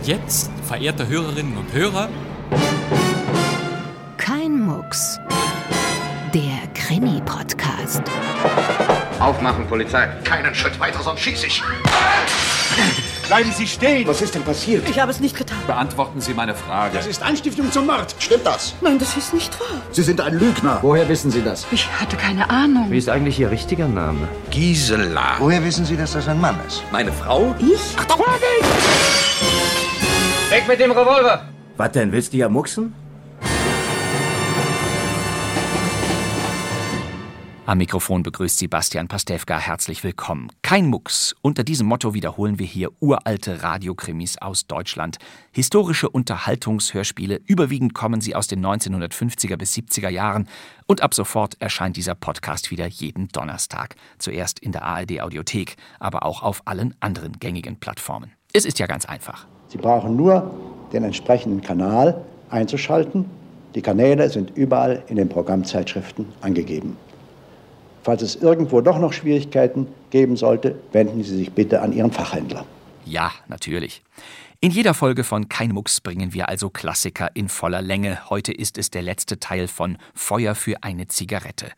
[0.00, 2.08] Und jetzt, verehrte Hörerinnen und Hörer,
[4.16, 5.18] Kein Mucks.
[6.32, 8.00] Der Krimi-Podcast.
[9.18, 10.06] Aufmachen, Polizei.
[10.24, 11.62] Keinen Schritt weiter, sonst schieße ich.
[13.28, 14.08] Bleiben Sie stehen!
[14.08, 14.88] Was ist denn passiert?
[14.88, 15.58] Ich habe es nicht getan.
[15.66, 16.96] Beantworten Sie meine Frage.
[16.96, 18.14] Das ist Anstiftung zum Mord.
[18.18, 18.74] Stimmt das?
[18.80, 19.82] Nein, das ist nicht wahr.
[19.90, 20.78] Sie sind ein Lügner.
[20.80, 21.66] Woher wissen Sie das?
[21.72, 22.86] Ich hatte keine Ahnung.
[22.90, 24.28] Wie ist eigentlich Ihr richtiger Name?
[24.50, 25.36] Gisela.
[25.40, 26.82] Woher wissen Sie, dass das ein Mann ist?
[26.90, 27.54] Meine Frau?
[27.58, 27.96] Ich?
[30.50, 31.48] Weg mit dem Revolver!
[31.76, 32.92] Was denn, willst du ja mucksen?
[37.66, 40.50] Am Mikrofon begrüßt Sie Bastian Pastewka herzlich willkommen.
[40.62, 41.36] Kein Mucks.
[41.40, 45.18] Unter diesem Motto wiederholen wir hier uralte Radiokrimis aus Deutschland.
[45.52, 47.40] Historische Unterhaltungshörspiele.
[47.46, 50.48] Überwiegend kommen sie aus den 1950er bis 70er Jahren.
[50.88, 53.94] Und ab sofort erscheint dieser Podcast wieder jeden Donnerstag.
[54.18, 58.32] Zuerst in der ARD Audiothek, aber auch auf allen anderen gängigen Plattformen.
[58.52, 59.46] Es ist ja ganz einfach.
[59.70, 60.50] Sie brauchen nur
[60.92, 63.24] den entsprechenden Kanal einzuschalten.
[63.74, 66.96] Die Kanäle sind überall in den Programmzeitschriften angegeben.
[68.02, 72.64] Falls es irgendwo doch noch Schwierigkeiten geben sollte, wenden Sie sich bitte an Ihren Fachhändler.
[73.04, 74.02] Ja, natürlich.
[74.60, 78.28] In jeder Folge von Kein Mucks bringen wir also Klassiker in voller Länge.
[78.28, 81.68] Heute ist es der letzte Teil von Feuer für eine Zigarette.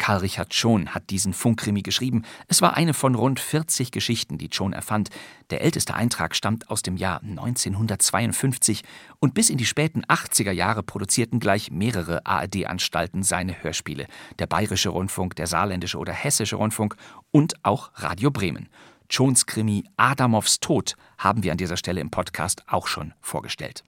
[0.00, 2.24] Karl Richard Schon hat diesen Funkkrimi geschrieben.
[2.48, 5.10] Es war eine von rund 40 Geschichten, die Schon erfand.
[5.50, 8.82] Der älteste Eintrag stammt aus dem Jahr 1952
[9.18, 14.06] und bis in die späten 80er Jahre produzierten gleich mehrere ARD-Anstalten seine Hörspiele.
[14.38, 16.96] Der Bayerische Rundfunk, der Saarländische oder Hessische Rundfunk
[17.30, 18.70] und auch Radio Bremen.
[19.10, 23.84] Schons Krimi Adamovs Tod haben wir an dieser Stelle im Podcast auch schon vorgestellt.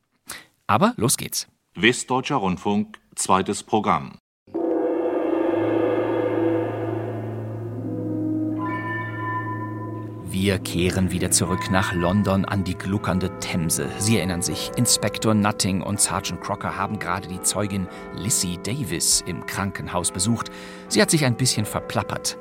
[0.67, 1.49] Aber los geht's.
[1.75, 4.19] Westdeutscher Rundfunk, zweites Programm.
[10.43, 13.89] Wir kehren wieder zurück nach London an die gluckernde Themse.
[13.99, 17.87] Sie erinnern sich, Inspektor Nutting und Sergeant Crocker haben gerade die Zeugin
[18.17, 20.51] Lissy Davis im Krankenhaus besucht.
[20.89, 22.39] Sie hat sich ein bisschen verplappert.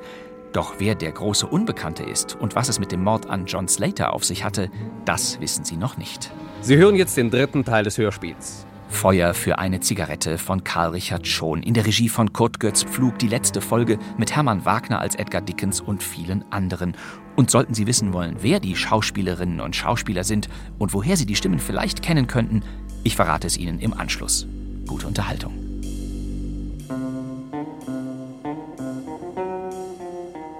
[0.52, 4.12] Doch wer der große Unbekannte ist und was es mit dem Mord an John Slater
[4.14, 4.68] auf sich hatte,
[5.04, 6.32] das wissen sie noch nicht.
[6.60, 8.66] Sie hören jetzt den dritten Teil des Hörspiels.
[8.92, 11.62] Feuer für eine Zigarette von Karl Richard Schon.
[11.62, 15.40] In der Regie von Kurt Götz Pflug die letzte Folge mit Hermann Wagner als Edgar
[15.40, 16.94] Dickens und vielen anderen.
[17.34, 20.48] Und sollten Sie wissen wollen, wer die Schauspielerinnen und Schauspieler sind
[20.78, 22.62] und woher Sie die Stimmen vielleicht kennen könnten,
[23.02, 24.46] ich verrate es Ihnen im Anschluss.
[24.86, 25.52] Gute Unterhaltung.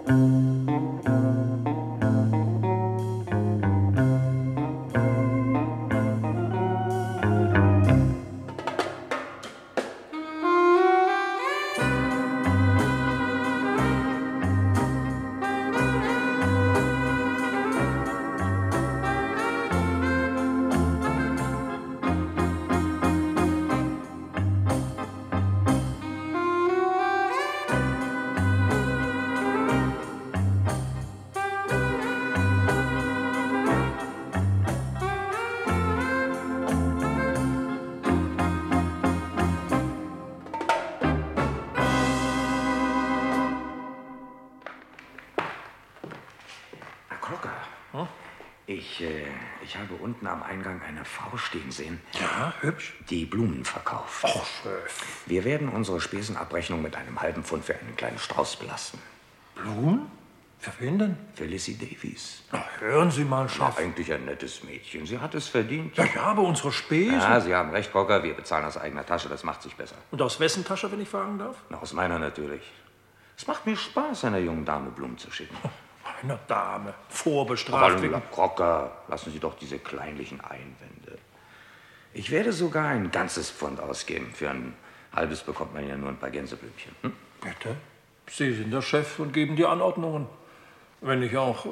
[0.06, 0.71] Herr
[55.42, 59.00] Wir werden unsere Spesenabrechnung mit einem halben Pfund für einen kleinen Strauß belasten.
[59.56, 60.06] Blumen?
[60.60, 61.16] Für wen denn?
[61.34, 62.44] Für Lissy Davies.
[62.52, 63.76] Na, hören Sie mal, Ja, Schaff.
[63.76, 65.04] eigentlich ein nettes Mädchen.
[65.04, 65.96] Sie hat es verdient.
[65.96, 67.18] Ja, ja, aber unsere Spesen.
[67.18, 68.22] Ja, Sie haben recht, Cocker.
[68.22, 69.28] Wir bezahlen aus eigener Tasche.
[69.28, 69.96] Das macht sich besser.
[70.12, 71.56] Und aus wessen Tasche, wenn ich fragen darf?
[71.70, 72.62] Na, aus meiner natürlich.
[73.36, 75.56] Es macht mir Spaß, einer jungen Dame Blumen zu schicken.
[76.22, 76.94] Eine Dame.
[77.08, 78.22] Vorbestraft Aber.
[78.30, 81.18] Crocker, lassen Sie doch diese kleinlichen Einwände.
[82.14, 84.30] Ich werde sogar ein ganzes Pfund ausgeben.
[84.32, 84.74] Für ein
[85.14, 86.92] halbes bekommt man ja nur ein paar Gänseblümchen.
[87.02, 87.12] Hm?
[87.40, 87.76] Bitte?
[88.30, 90.26] Sie sind der Chef und geben die Anordnungen.
[91.00, 91.66] Wenn ich auch,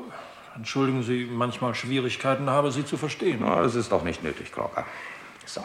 [0.57, 3.39] entschuldigen Sie, manchmal Schwierigkeiten habe, Sie zu verstehen.
[3.41, 4.85] Na, das ist doch nicht nötig, Crocker.
[5.47, 5.65] So.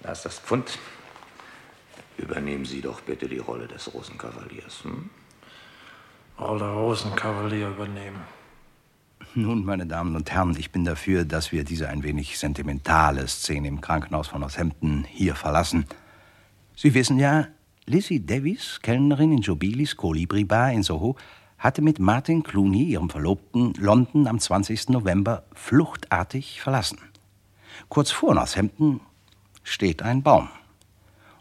[0.00, 0.78] Da ist das Pfund.
[2.16, 4.82] Übernehmen Sie doch bitte die Rolle des Rosenkavaliers.
[4.82, 5.08] Hm?
[6.38, 8.37] Rolle Rosenkavalier übernehmen.
[9.38, 13.68] Nun, meine Damen und Herren, ich bin dafür, dass wir diese ein wenig sentimentale Szene
[13.68, 15.86] im Krankenhaus von Northampton hier verlassen.
[16.74, 17.46] Sie wissen ja,
[17.86, 21.14] Lizzie Davis, Kellnerin in Jobilis Colibri Bar in Soho,
[21.56, 24.88] hatte mit Martin Clooney, ihrem Verlobten, London am 20.
[24.88, 26.98] November fluchtartig verlassen.
[27.88, 29.00] Kurz vor Northampton
[29.62, 30.48] steht ein Baum.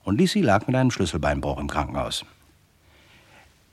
[0.04, 2.26] Und Lizzie lag mit einem Schlüsselbeinbruch im Krankenhaus.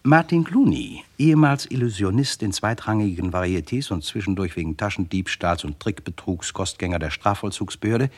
[0.07, 7.09] Martin Clooney, ehemals Illusionist in zweitrangigen Varietés und zwischendurch wegen Taschendiebstahls und Trickbetrugs Kostgänger der
[7.09, 8.11] Strafvollzugsbehörde,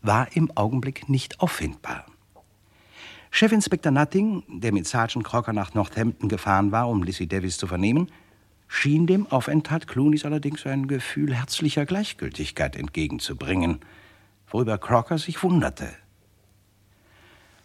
[0.00, 2.06] war im Augenblick nicht auffindbar.
[3.32, 8.12] Chefinspektor Nutting, der mit Sergeant Crocker nach Northampton gefahren war, um Lizzie Davis zu vernehmen,
[8.68, 13.80] schien dem Aufenthalt Clooneys allerdings ein Gefühl herzlicher Gleichgültigkeit entgegenzubringen,
[14.46, 15.88] worüber Crocker sich wunderte.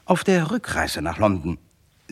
[0.05, 1.59] Auf der Rückreise nach London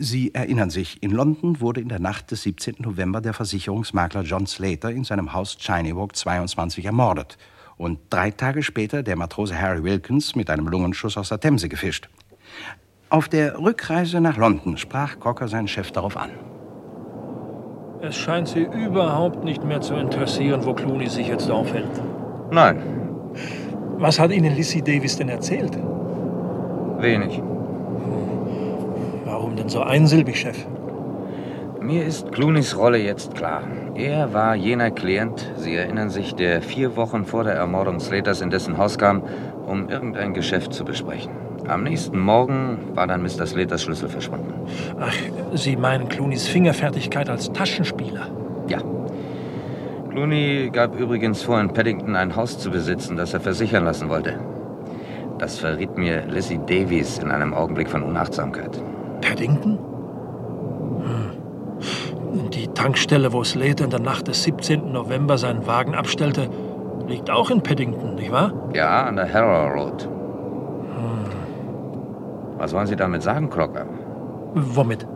[0.00, 2.76] Sie erinnern sich, in London wurde in der Nacht des 17.
[2.78, 7.36] November der Versicherungsmakler John Slater in seinem Haus Chiny Walk 22 ermordet
[7.76, 12.08] und drei Tage später der Matrose Harry Wilkins mit einem Lungenschuss aus der Themse gefischt.
[13.10, 16.30] Auf der Rückreise nach London sprach Cocker seinen Chef darauf an.
[18.00, 21.90] Es scheint Sie überhaupt nicht mehr zu interessieren, wo Clooney sich jetzt aufhält.
[22.52, 22.80] Nein.
[23.96, 25.76] Was hat Ihnen Lizzie Davis denn erzählt?
[27.00, 27.42] Wenig.
[29.58, 30.56] Denn so einsilbig, Chef?
[31.80, 33.62] Mir ist Clooneys Rolle jetzt klar.
[33.94, 38.50] Er war jener Klient, Sie erinnern sich, der vier Wochen vor der Ermordung Slaters in
[38.50, 39.22] dessen Haus kam,
[39.66, 41.32] um irgendein Geschäft zu besprechen.
[41.66, 43.46] Am nächsten Morgen war dann Mr.
[43.46, 44.54] Slaters Schlüssel verschwunden.
[45.00, 45.14] Ach,
[45.54, 48.28] Sie meinen Clooneys Fingerfertigkeit als Taschenspieler?
[48.68, 48.78] Ja.
[50.10, 54.38] Clooney gab übrigens vor, in Paddington ein Haus zu besitzen, das er versichern lassen wollte.
[55.38, 58.82] Das verriet mir Lizzie Davies in einem Augenblick von Unachtsamkeit.
[59.28, 59.78] Paddington?
[61.04, 62.50] Hm.
[62.50, 64.90] Die Tankstelle, wo Slater in der Nacht des 17.
[64.90, 66.48] November seinen Wagen abstellte,
[67.06, 68.52] liegt auch in Paddington, nicht wahr?
[68.74, 70.04] Ja, an der Harrow Road.
[70.04, 71.26] Hm.
[72.58, 73.86] Was wollen Sie damit sagen, Crocker?
[74.54, 75.06] Womit?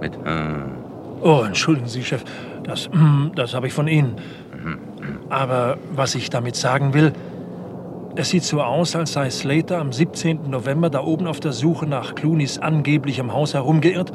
[0.00, 0.76] Mit, hm.
[1.20, 2.24] Oh, entschuldigen Sie, Chef.
[2.62, 4.16] Das, hm, das habe ich von Ihnen.
[4.62, 4.78] Mhm.
[5.28, 7.12] Aber was ich damit sagen will,
[8.16, 10.50] es sieht so aus, als sei Slater am 17.
[10.50, 14.12] November da oben auf der Suche nach Clooneys angeblichem Haus herumgeirrt,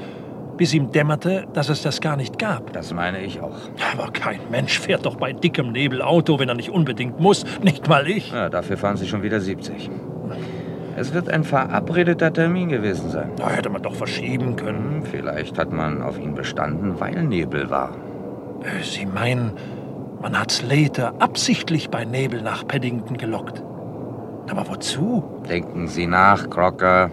[0.58, 2.74] bis ihm dämmerte, dass es das gar nicht gab.
[2.74, 3.58] Das meine ich auch.
[3.94, 7.46] Aber kein Mensch fährt doch bei dickem Nebel Auto, wenn er nicht unbedingt muss.
[7.62, 8.32] Nicht mal ich.
[8.32, 9.90] Ja, dafür fahren Sie schon wieder 70.
[10.98, 13.32] Es wird ein verabredeter Termin gewesen sein.
[13.36, 15.02] Da hätte man doch verschieben können.
[15.02, 17.92] Hm, vielleicht hat man auf ihn bestanden, weil Nebel war.
[18.62, 19.52] Äh, Sie meinen,
[20.22, 23.62] man hat Slater absichtlich bei Nebel nach Paddington gelockt?
[24.50, 25.24] Aber wozu?
[25.50, 27.10] Denken Sie nach, Crocker.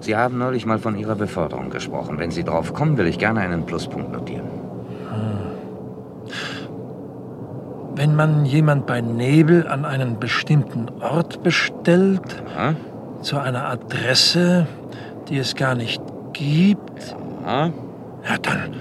[0.00, 2.18] Sie haben neulich mal von Ihrer Beförderung gesprochen.
[2.18, 4.48] Wenn Sie drauf kommen, will ich gerne einen Pluspunkt notieren.
[5.12, 5.40] Hm.
[7.96, 12.74] Wenn man jemand bei Nebel an einen bestimmten Ort bestellt, ja.
[13.20, 14.66] zu einer Adresse,
[15.28, 18.74] die es gar nicht gibt, ja, ja dann,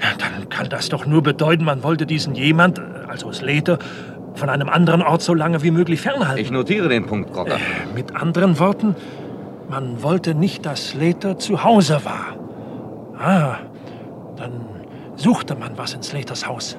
[0.00, 3.78] ja, dann kann das doch nur bedeuten, man wollte diesen jemand, also Slater,
[4.36, 6.42] von einem anderen Ort so lange wie möglich fernhalten.
[6.42, 7.56] Ich notiere den Punkt, Crocker.
[7.56, 8.94] Äh, mit anderen Worten,
[9.68, 12.36] man wollte nicht, dass Slater zu Hause war.
[13.18, 13.56] Ah,
[14.36, 14.66] dann
[15.16, 16.76] suchte man was in Slaters Haus.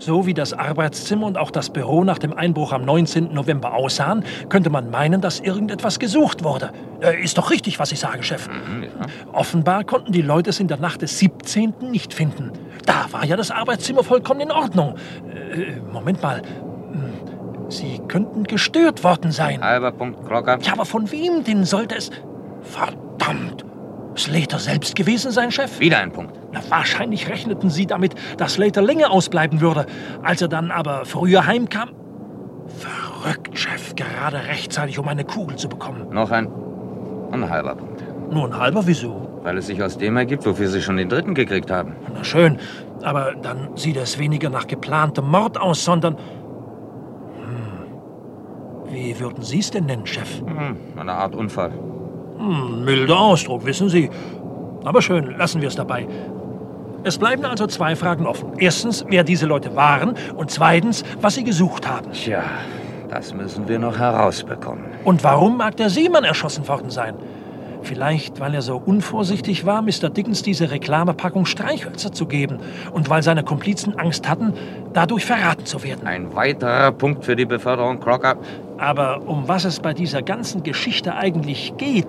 [0.00, 3.32] So wie das Arbeitszimmer und auch das Büro nach dem Einbruch am 19.
[3.32, 6.72] November aussahen, könnte man meinen, dass irgendetwas gesucht wurde.
[7.00, 8.48] Äh, ist doch richtig, was ich sage, Chef.
[8.48, 8.88] Mhm, ja.
[9.32, 11.74] Offenbar konnten die Leute es in der Nacht des 17.
[11.90, 12.50] nicht finden.
[12.86, 14.96] Da war ja das Arbeitszimmer vollkommen in Ordnung.
[15.28, 16.42] Äh, Moment mal.
[16.92, 19.62] Hm, Sie könnten gestört worden sein.
[19.62, 20.58] Halber Punkt, Crocker.
[20.60, 22.10] Ja, aber von wem denn sollte es...
[22.62, 23.64] Verdammt!
[24.16, 25.80] Slater selbst gewesen sein, Chef?
[25.80, 26.38] Wieder ein Punkt.
[26.52, 29.86] Na, wahrscheinlich rechneten Sie damit, dass Slater länger ausbleiben würde.
[30.22, 31.90] Als er dann aber früher heimkam...
[32.78, 33.94] Verrückt, Chef.
[33.96, 36.06] Gerade rechtzeitig, um eine Kugel zu bekommen.
[36.10, 36.48] Noch ein...
[37.32, 38.04] ein halber Punkt.
[38.32, 38.86] Nur ein halber?
[38.86, 39.23] Wieso?
[39.44, 41.94] Weil es sich aus dem ergibt, wofür Sie schon den dritten gekriegt haben.
[42.14, 42.58] Na schön,
[43.02, 46.16] aber dann sieht es weniger nach geplantem Mord aus, sondern...
[47.36, 47.84] Hm.
[48.90, 50.40] Wie würden Sie es denn nennen, Chef?
[50.40, 51.72] Hm, eine Art Unfall.
[52.38, 54.08] Hm, milder Ausdruck, wissen Sie.
[54.82, 56.08] Aber schön, lassen wir es dabei.
[57.02, 58.52] Es bleiben also zwei Fragen offen.
[58.56, 62.12] Erstens, wer diese Leute waren und zweitens, was sie gesucht haben.
[62.12, 62.42] Tja,
[63.10, 64.86] das müssen wir noch herausbekommen.
[65.04, 67.14] Und warum mag der Seemann erschossen worden sein?
[67.84, 70.08] Vielleicht, weil er so unvorsichtig war, Mr.
[70.08, 72.58] Dickens diese Reklamepackung Streichhölzer zu geben
[72.92, 74.54] und weil seine Komplizen Angst hatten,
[74.94, 76.06] dadurch verraten zu werden.
[76.06, 78.36] Ein weiterer Punkt für die Beförderung, Crocker.
[78.78, 82.08] Aber um was es bei dieser ganzen Geschichte eigentlich geht,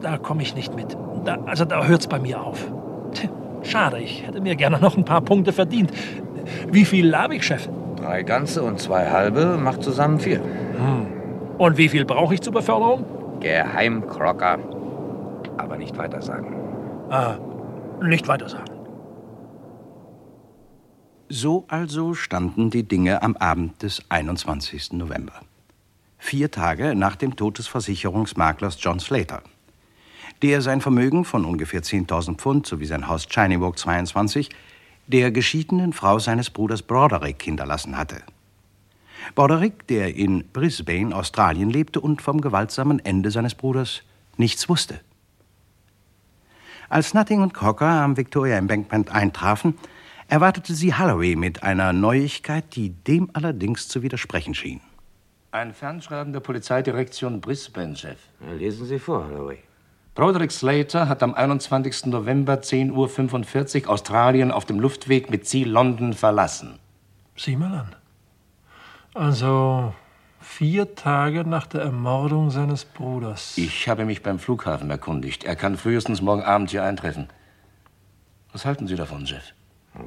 [0.00, 0.96] da komme ich nicht mit.
[1.24, 2.70] Da, also da hört's bei mir auf.
[3.12, 3.28] Tja,
[3.64, 5.90] schade, ich hätte mir gerne noch ein paar Punkte verdient.
[6.70, 7.68] Wie viel habe ich, Chef?
[7.96, 10.38] Drei ganze und zwei halbe macht zusammen vier.
[10.38, 11.06] Hm.
[11.58, 13.04] Und wie viel brauche ich zur Beförderung?
[13.40, 14.58] Geheim, Crocker.
[15.56, 16.54] Aber nicht weiter sagen.
[17.10, 17.38] Ah,
[18.02, 18.70] nicht weiter sagen.
[21.28, 24.92] So also standen die Dinge am Abend des 21.
[24.92, 25.40] November.
[26.18, 29.42] Vier Tage nach dem Tod des Versicherungsmaklers John Slater.
[30.42, 34.48] der sein Vermögen von ungefähr 10.000 Pfund sowie sein Haus Chinywalk 22
[35.06, 38.22] der geschiedenen Frau seines Bruders Broderick hinterlassen hatte.
[39.34, 44.02] Broderick, der in Brisbane, Australien lebte und vom gewaltsamen Ende seines Bruders
[44.36, 45.00] nichts wusste.
[46.88, 49.78] Als Nutting und Cocker am Victoria Embankment eintrafen,
[50.28, 54.80] erwartete sie Holloway mit einer Neuigkeit, die dem allerdings zu widersprechen schien.
[55.52, 58.18] Ein Fernschreiben der Polizeidirektion Brisbane, Chef.
[58.46, 59.58] Ja, lesen Sie vor, Holloway.
[60.14, 62.06] Broderick Slater hat am 21.
[62.06, 66.78] November 10.45 Uhr Australien auf dem Luftweg mit Ziel London verlassen.
[67.36, 67.96] Sieh mal an.
[69.14, 69.92] Also
[70.40, 73.58] vier Tage nach der Ermordung seines Bruders.
[73.58, 75.44] Ich habe mich beim Flughafen erkundigt.
[75.44, 77.28] Er kann frühestens morgen Abend hier eintreffen.
[78.52, 79.52] Was halten Sie davon, Jeff?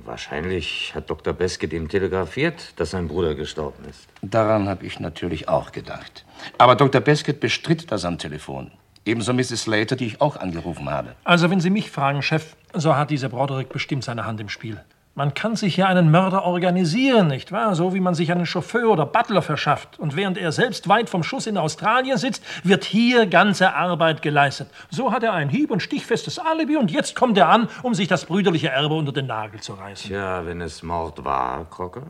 [0.05, 1.33] Wahrscheinlich hat Dr.
[1.33, 4.07] Beskett ihm telegrafiert, dass sein Bruder gestorben ist.
[4.21, 6.25] Daran habe ich natürlich auch gedacht.
[6.57, 7.01] Aber Dr.
[7.01, 8.71] Beskett bestritt das am Telefon.
[9.05, 9.63] Ebenso Mrs.
[9.63, 11.15] Slater, die ich auch angerufen habe.
[11.25, 14.81] Also, wenn Sie mich fragen, Chef, so hat dieser Broderick bestimmt seine Hand im Spiel.
[15.15, 17.75] Man kann sich ja einen Mörder organisieren, nicht wahr?
[17.75, 19.99] So wie man sich einen Chauffeur oder Butler verschafft.
[19.99, 24.69] Und während er selbst weit vom Schuss in Australien sitzt, wird hier ganze Arbeit geleistet.
[24.89, 28.07] So hat er ein hieb- und stichfestes Alibi und jetzt kommt er an, um sich
[28.07, 30.09] das brüderliche Erbe unter den Nagel zu reißen.
[30.09, 32.07] Tja, wenn es Mord war, Crocker,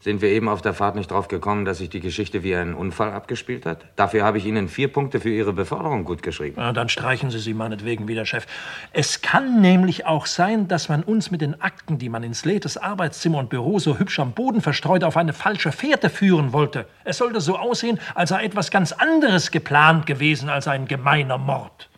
[0.00, 2.74] sind wir eben auf der Fahrt nicht drauf gekommen, dass sich die Geschichte wie ein
[2.74, 3.86] Unfall abgespielt hat?
[3.96, 6.54] Dafür habe ich Ihnen vier Punkte für Ihre Beförderung gut geschrieben.
[6.58, 8.46] Na, dann streichen Sie sie meinetwegen wieder, Chef.
[8.92, 12.76] Es kann nämlich auch sein, dass man uns mit den Akten, die man in Slaters
[12.76, 16.86] Arbeitszimmer und Büro so hübsch am Boden verstreut, auf eine falsche Fährte führen wollte.
[17.04, 21.88] Es sollte so aussehen, als sei etwas ganz anderes geplant gewesen als ein gemeiner Mord.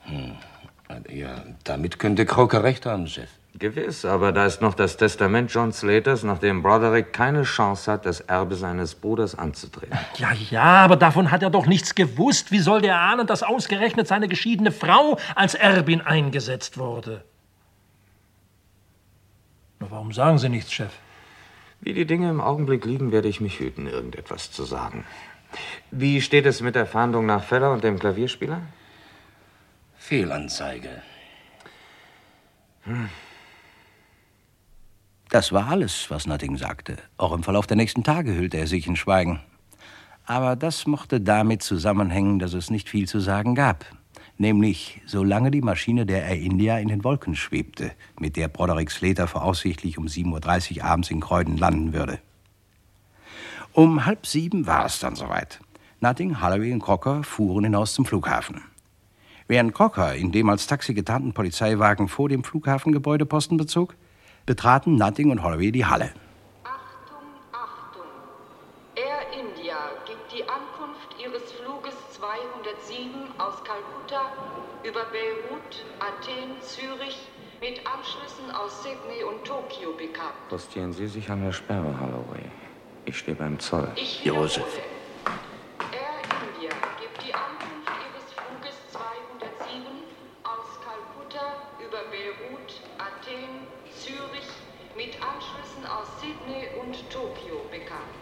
[0.00, 0.32] Hm.
[1.08, 3.30] Ja, damit könnte Crocker recht haben, Chef.
[3.56, 8.04] Gewiss, aber da ist noch das Testament John Slaters, nach dem Broderick keine Chance hat,
[8.04, 9.96] das Erbe seines Bruders anzutreten.
[10.16, 12.50] Ja, ja, aber davon hat er doch nichts gewusst.
[12.50, 17.24] Wie soll der ahnen, dass ausgerechnet seine geschiedene Frau als Erbin eingesetzt wurde?
[19.78, 20.92] Na, warum sagen Sie nichts, Chef?
[21.80, 25.04] Wie die Dinge im Augenblick liegen, werde ich mich hüten, irgendetwas zu sagen.
[25.92, 28.62] Wie steht es mit der Fahndung nach Feller und dem Klavierspieler?
[29.96, 31.02] Fehlanzeige.
[32.82, 33.08] Hm.
[35.34, 36.96] Das war alles, was Nutting sagte.
[37.16, 39.40] Auch im Verlauf der nächsten Tage hüllte er sich in Schweigen.
[40.26, 43.84] Aber das mochte damit zusammenhängen, dass es nicht viel zu sagen gab.
[44.38, 49.26] Nämlich, solange die Maschine der Air India in den Wolken schwebte, mit der Broderick Slater
[49.26, 52.20] voraussichtlich um 7.30 Uhr abends in Kreuden landen würde.
[53.72, 55.58] Um halb sieben war es dann soweit.
[55.98, 58.60] Nutting, Holloway und Crocker fuhren hinaus zum Flughafen.
[59.48, 63.96] Während Crocker in dem als Taxi getarnten Polizeiwagen vor dem Flughafengebäude Posten bezog,
[64.46, 66.12] betraten Nutting und Holloway die Halle.
[66.64, 68.06] Achtung, Achtung!
[68.94, 74.32] Air India gibt die Ankunft ihres Fluges 207 aus Kalkutta
[74.82, 77.28] über Beirut, Athen, Zürich
[77.60, 80.34] mit Anschlüssen aus Sydney und Tokio bekannt.
[80.50, 82.44] Postieren Sie sich an der Sperre, Holloway.
[83.06, 83.88] Ich stehe beim Zoll.
[83.96, 84.64] Ich Josef.
[85.92, 86.70] Air India
[87.00, 89.80] gibt die Ankunft ihres Fluges 207
[90.44, 94.48] aus Kalkutta über Beirut, Athen, Zürich
[94.96, 98.14] mit Anschlüssen aus Sydney und Tokio bekannt.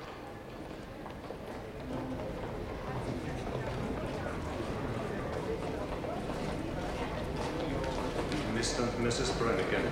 [8.54, 8.82] Mr.
[8.84, 9.32] and Mrs.
[9.38, 9.82] Brannigan.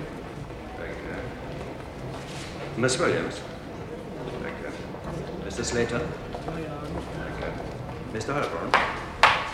[0.77, 2.81] Thank you.
[2.81, 3.41] Miss Williams.
[4.41, 4.69] Thank you.
[5.45, 5.63] Mr.
[5.65, 5.99] Slater.
[6.45, 8.17] Thank you.
[8.17, 8.33] Mr.
[8.33, 8.71] Halborn.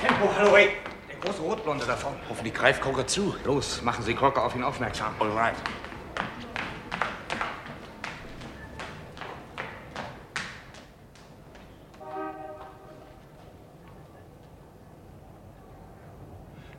[0.02, 0.70] Tempo, Holloway!
[1.10, 2.14] Der große Rotblonde davon.
[2.30, 3.36] Hoffentlich greift Crocker zu.
[3.46, 5.14] Los, machen Sie Crocker auf ihn aufmerksam.
[5.20, 5.56] All right.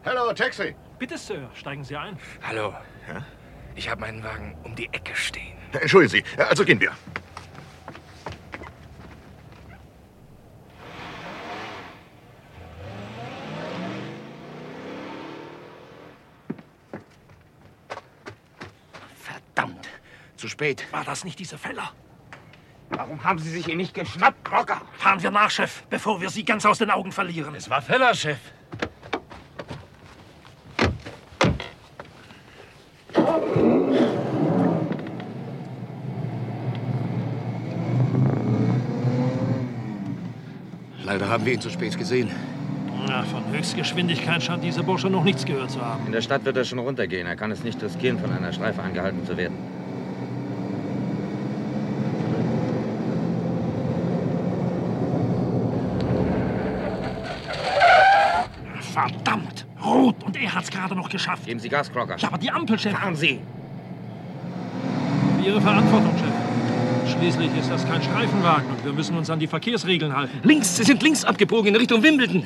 [0.04, 0.74] Hallo, Taxi.
[0.98, 2.18] Bitte, Sir, steigen Sie ein.
[2.46, 2.74] Hallo.
[3.74, 5.56] Ich habe meinen Wagen um die Ecke stehen.
[5.72, 6.92] Entschuldigen Sie, also gehen wir.
[19.20, 19.88] Verdammt.
[20.38, 20.86] Zu spät.
[20.92, 21.90] War das nicht dieser Feller?
[22.90, 24.80] Warum haben Sie sich ihn nicht geschnappt, Crocker?
[24.96, 27.56] Fahren wir nach, Chef, bevor wir Sie ganz aus den Augen verlieren.
[27.56, 28.38] Es war Feller, Chef.
[41.02, 42.30] Leider haben wir ihn zu spät gesehen.
[43.08, 46.06] Na, von Höchstgeschwindigkeit scheint dieser Bursche noch nichts gehört zu haben.
[46.06, 47.26] In der Stadt wird er schon runtergehen.
[47.26, 49.56] Er kann es nicht riskieren, von einer Streife angehalten zu werden.
[58.98, 59.64] Verdammt!
[59.84, 61.46] Rot und er hat's gerade noch geschafft.
[61.46, 62.16] Geben Sie Gas, Crocker.
[62.18, 62.92] Ja, aber die Ampel, Chef.
[62.92, 63.38] Fahren Sie!
[65.44, 67.12] Ihre Verantwortung, Chef.
[67.16, 70.40] Schließlich ist das kein Streifenwagen und wir müssen uns an die Verkehrsregeln halten.
[70.42, 72.44] Links, Sie sind links abgebogen in Richtung Wimbledon.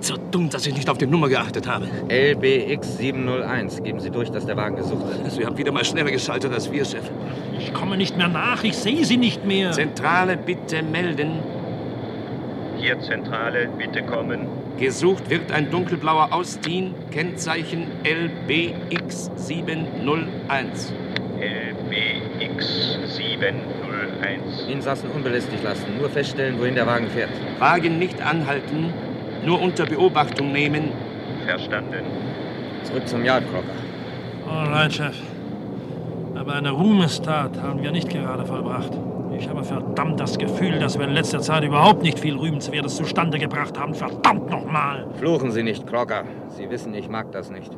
[0.00, 1.86] So dumm, dass ich nicht auf die Nummer geachtet habe.
[2.08, 3.82] LBX 701.
[3.82, 5.30] Geben Sie durch, dass der Wagen gesucht wird.
[5.30, 7.10] Sie haben wieder mal schneller geschaltet als wir, Chef.
[7.58, 9.72] Ich komme nicht mehr nach, ich sehe Sie nicht mehr.
[9.72, 11.40] Zentrale, bitte melden.
[12.84, 14.46] Hier Zentrale, bitte kommen.
[14.78, 20.92] Gesucht wird ein dunkelblauer Austin, Kennzeichen LBX 701.
[21.40, 24.68] LBX 701.
[24.68, 25.96] Insassen unbelästigt lassen.
[25.98, 27.30] Nur feststellen, wohin der Wagen fährt.
[27.58, 28.92] Wagen nicht anhalten,
[29.46, 30.92] nur unter Beobachtung nehmen.
[31.46, 32.04] Verstanden.
[32.82, 34.54] Zurück zum Yard, Crocker.
[34.54, 35.16] Alright, Chef.
[36.34, 38.92] Aber eine Ruhmestat haben wir nicht gerade vollbracht.
[39.36, 43.38] Ich habe verdammt das Gefühl, dass wir in letzter Zeit überhaupt nicht viel Rühmenswertes zustande
[43.38, 43.94] gebracht haben.
[43.94, 45.12] Verdammt nochmal!
[45.18, 46.24] Fluchen Sie nicht, Crocker.
[46.48, 47.70] Sie wissen, ich mag das nicht.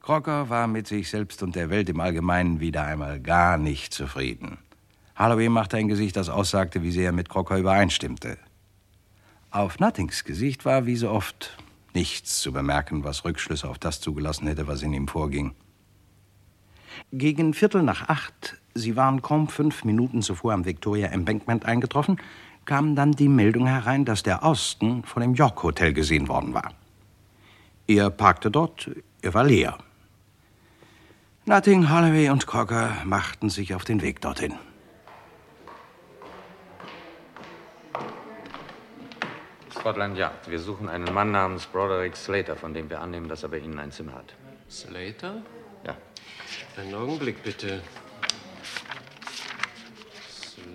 [0.00, 4.58] Crocker war mit sich selbst und der Welt im Allgemeinen wieder einmal gar nicht zufrieden.
[5.18, 8.38] Holloway machte ein Gesicht, das aussagte, wie sehr er mit Crocker übereinstimmte.
[9.50, 11.56] Auf Nothings Gesicht war wie so oft
[11.94, 15.54] nichts zu bemerken, was Rückschlüsse auf das zugelassen hätte, was in ihm vorging.
[17.12, 22.20] Gegen Viertel nach acht, sie waren kaum fünf Minuten zuvor am Victoria Embankment eingetroffen,
[22.64, 26.72] kam dann die Meldung herein, dass der Austin vor dem York Hotel gesehen worden war.
[27.86, 28.90] Er parkte dort,
[29.22, 29.78] er war leer.
[31.46, 34.54] Nutting, Holloway und Crocker machten sich auf den Weg dorthin.
[39.80, 40.50] Scotland Yard.
[40.50, 43.78] Wir suchen einen Mann namens Broderick Slater, von dem wir annehmen, dass er bei Ihnen
[43.78, 44.34] ein Zimmer hat.
[44.70, 45.42] Slater?
[45.84, 45.96] Ja.
[46.76, 47.80] Einen Augenblick, bitte.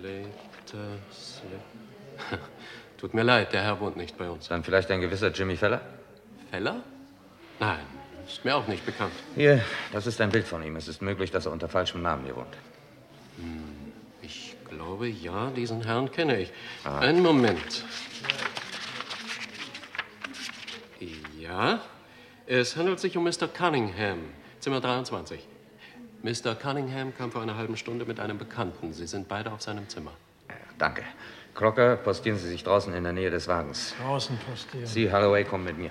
[0.06, 2.42] Slater, Slater.
[2.98, 4.48] Tut mir leid, der Herr wohnt nicht bei uns.
[4.48, 5.80] Dann vielleicht ein gewisser Jimmy Feller?
[6.50, 6.82] Feller?
[7.58, 7.80] Nein,
[8.26, 9.12] ist mir auch nicht bekannt.
[9.34, 10.76] Hier, das ist ein Bild von ihm.
[10.76, 12.54] Es ist möglich, dass er unter falschem Namen hier wohnt.
[13.38, 16.52] Hm, ich glaube, ja, diesen Herrn kenne ich.
[16.84, 17.00] Ah.
[17.00, 17.84] Einen Moment.
[21.38, 21.80] Ja,
[22.46, 23.48] es handelt sich um Mr.
[23.48, 24.20] Cunningham,
[24.60, 25.46] Zimmer 23.
[26.26, 26.56] Mr.
[26.56, 28.92] Cunningham kam vor einer halben Stunde mit einem Bekannten.
[28.92, 30.10] Sie sind beide auf seinem Zimmer.
[30.76, 31.04] Danke.
[31.54, 33.94] Crocker, postieren Sie sich draußen in der Nähe des Wagens.
[34.02, 34.86] Draußen postieren.
[34.86, 35.90] Sie, Holloway, kommen mit mir.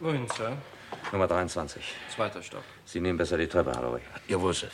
[0.00, 0.56] Wohin, Sir?
[1.12, 1.94] Nummer 23.
[2.14, 2.64] Zweiter Stock.
[2.86, 4.00] Sie nehmen besser die Treppe, Holloway.
[4.26, 4.72] Jawohl, Chef.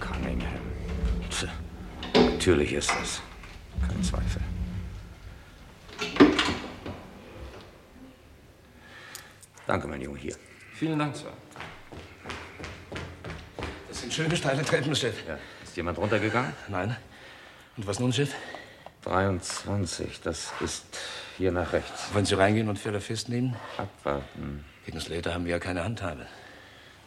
[0.00, 0.60] Cunningham.
[1.30, 1.48] Tja,
[2.14, 3.20] Natürlich ist es.
[3.86, 4.42] Kein Zweifel.
[9.66, 10.36] Danke, mein Junge, hier.
[10.78, 11.32] Vielen Dank, Sir.
[13.88, 15.26] Das sind schöne steile Treppen, Chef.
[15.26, 15.38] Ja.
[15.64, 16.52] Ist jemand runtergegangen?
[16.68, 16.94] Nein.
[17.78, 18.34] Und was nun, Chef?
[19.04, 20.98] 23, das ist
[21.38, 22.12] hier nach rechts.
[22.12, 23.56] Wollen Sie reingehen und Fälle festnehmen?
[23.78, 24.64] Abwarten.
[24.84, 26.26] Gegen Slater haben wir ja keine Handhabe.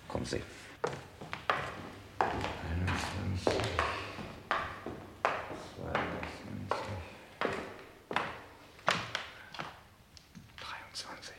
[0.08, 0.42] Kommen Sie.
[10.62, 11.36] 23.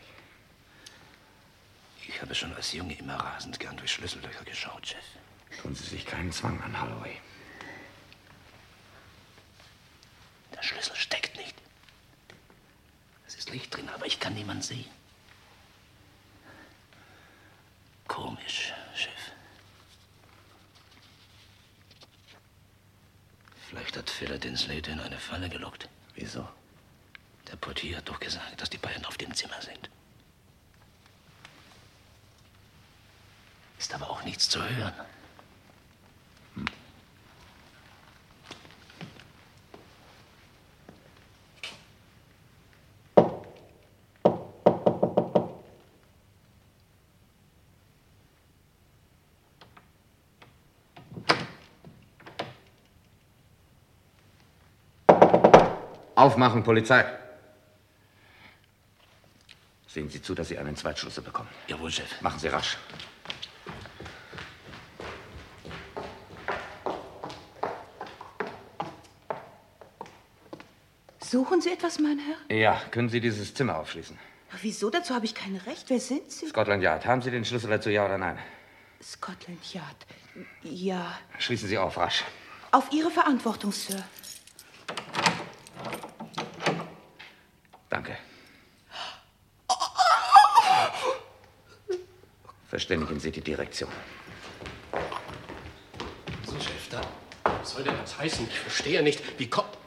[2.08, 5.04] Ich habe schon als Junge immer rasend gern durch Schlüssellöcher geschaut, Chef.
[5.60, 7.20] Tun Sie sich keinen Zwang an, Holloway.
[10.54, 11.56] Der Schlüssel steckt nicht.
[13.26, 14.88] Es ist Licht drin, aber ich kann niemand sehen.
[18.06, 19.32] Komisch, Chef.
[23.68, 25.88] Vielleicht hat Feller den Slater in eine Falle gelockt.
[26.14, 26.48] Wieso?
[27.50, 29.90] Der Portier hat doch gesagt, dass die beiden auf dem Zimmer sind.
[33.80, 34.92] Ist aber auch nichts zu hören.
[56.14, 57.06] Aufmachen, Polizei.
[59.86, 61.48] Sehen Sie zu, dass Sie einen Zweitschlüssel bekommen.
[61.66, 62.20] Jawohl, Chef.
[62.20, 62.76] Machen Sie rasch.
[71.30, 72.56] Suchen Sie etwas, mein Herr?
[72.56, 74.18] Ja, können Sie dieses Zimmer aufschließen?
[74.52, 74.90] Ach, Wieso?
[74.90, 75.88] Dazu habe ich kein Recht.
[75.88, 76.48] Wer sind Sie?
[76.48, 77.06] Scotland Yard.
[77.06, 78.36] Haben Sie den Schlüssel dazu, ja oder nein?
[79.00, 80.06] Scotland Yard.
[80.62, 81.16] Ja.
[81.38, 82.24] Schließen Sie auf, rasch.
[82.72, 84.02] Auf Ihre Verantwortung, Sir.
[87.88, 88.16] Danke.
[92.68, 93.90] Verständigen Sie die Direktion.
[96.44, 97.00] So, Chef, da.
[97.44, 98.48] Was soll denn das heißen?
[98.48, 99.38] Ich verstehe nicht.
[99.38, 99.79] Wie kommt.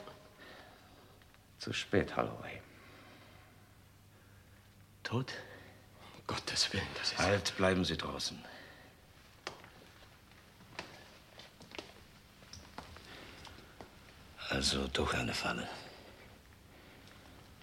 [1.63, 2.59] Zu spät, Holloway.
[5.01, 5.31] Tot?
[6.13, 7.19] Um Gottes Willen, das ist.
[7.19, 8.37] Halt, bleiben Sie draußen.
[14.49, 15.65] Also doch eine Falle.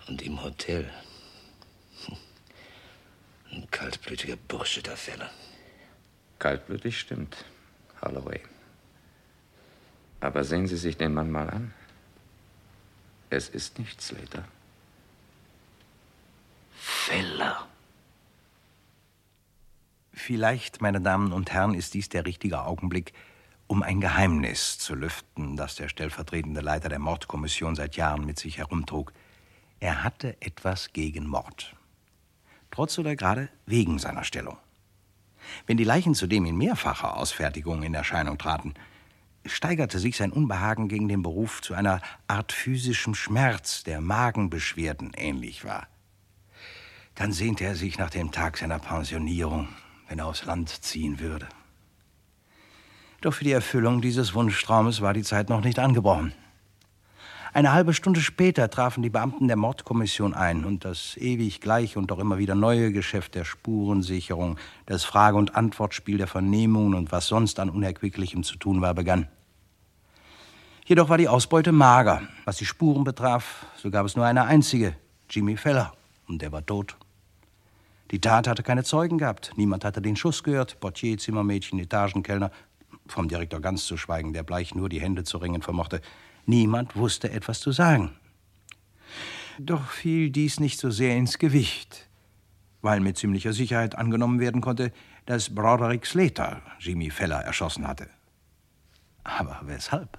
[0.08, 0.90] Und im Hotel.
[3.50, 5.30] Ein kaltblütiger Bursche, der Feller.
[6.38, 7.44] Kaltblütig stimmt,
[8.00, 8.40] Holloway.
[10.20, 11.74] Aber sehen Sie sich den Mann mal an.
[13.30, 14.44] Es ist nicht Slater.
[16.74, 17.66] Feller.
[20.12, 23.12] Vielleicht, meine Damen und Herren, ist dies der richtige Augenblick,
[23.68, 28.58] um ein Geheimnis zu lüften, das der stellvertretende Leiter der Mordkommission seit Jahren mit sich
[28.58, 29.12] herumtrug.
[29.78, 31.74] Er hatte etwas gegen Mord.
[32.72, 34.58] Trotz oder gerade wegen seiner Stellung.
[35.66, 38.74] Wenn die Leichen zudem in mehrfacher Ausfertigung in Erscheinung traten,
[39.46, 45.64] steigerte sich sein Unbehagen gegen den Beruf zu einer Art physischem Schmerz, der Magenbeschwerden ähnlich
[45.64, 45.88] war.
[47.14, 49.68] Dann sehnte er sich nach dem Tag seiner Pensionierung,
[50.08, 51.48] wenn er aufs Land ziehen würde.
[53.20, 56.32] Doch für die Erfüllung dieses Wunschtraumes war die Zeit noch nicht angebrochen.
[57.52, 62.10] Eine halbe Stunde später trafen die Beamten der Mordkommission ein und das ewig gleiche und
[62.10, 67.26] doch immer wieder neue Geschäft der Spurensicherung, das Frage- und Antwortspiel der Vernehmungen und was
[67.26, 69.26] sonst an Unerquicklichem zu tun war, begann.
[70.84, 72.22] Jedoch war die Ausbeute mager.
[72.44, 74.94] Was die Spuren betraf, so gab es nur eine einzige,
[75.28, 75.92] Jimmy Feller,
[76.28, 76.96] und der war tot.
[78.12, 79.52] Die Tat hatte keine Zeugen gehabt.
[79.56, 80.80] Niemand hatte den Schuss gehört.
[80.80, 82.50] Portier, Zimmermädchen, Etagenkellner,
[83.06, 86.00] vom Direktor ganz zu schweigen, der bleich nur die Hände zu ringen vermochte.
[86.50, 88.10] Niemand wusste etwas zu sagen.
[89.60, 92.08] Doch fiel dies nicht so sehr ins Gewicht,
[92.82, 94.90] weil mit ziemlicher Sicherheit angenommen werden konnte,
[95.26, 98.08] dass Broderick Slater Jimmy Feller erschossen hatte.
[99.22, 100.18] Aber weshalb?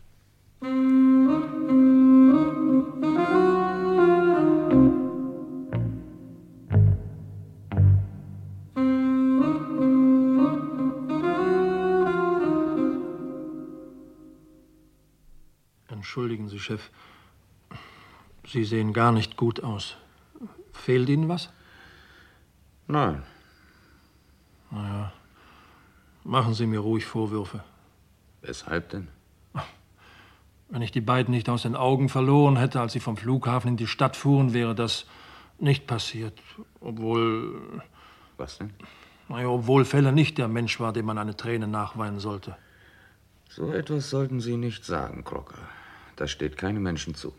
[16.01, 16.89] Entschuldigen Sie, Chef.
[18.43, 19.97] Sie sehen gar nicht gut aus.
[20.73, 21.51] Fehlt Ihnen was?
[22.87, 23.21] Nein.
[24.71, 25.13] Naja,
[26.23, 27.63] machen Sie mir ruhig Vorwürfe.
[28.41, 29.09] Weshalb denn?
[30.69, 33.77] Wenn ich die beiden nicht aus den Augen verloren hätte, als sie vom Flughafen in
[33.77, 35.05] die Stadt fuhren, wäre das
[35.59, 36.33] nicht passiert.
[36.79, 37.83] Obwohl.
[38.37, 38.73] Was denn?
[39.29, 42.57] Naja, obwohl Feller nicht der Mensch war, dem man eine Träne nachweinen sollte.
[43.49, 45.69] So etwas sollten Sie nicht sagen, Crocker.
[46.21, 47.33] Das steht keinem Menschen zu.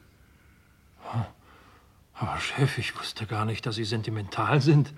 [2.15, 4.93] Aber Chef, ich wusste gar nicht, dass Sie sentimental sind.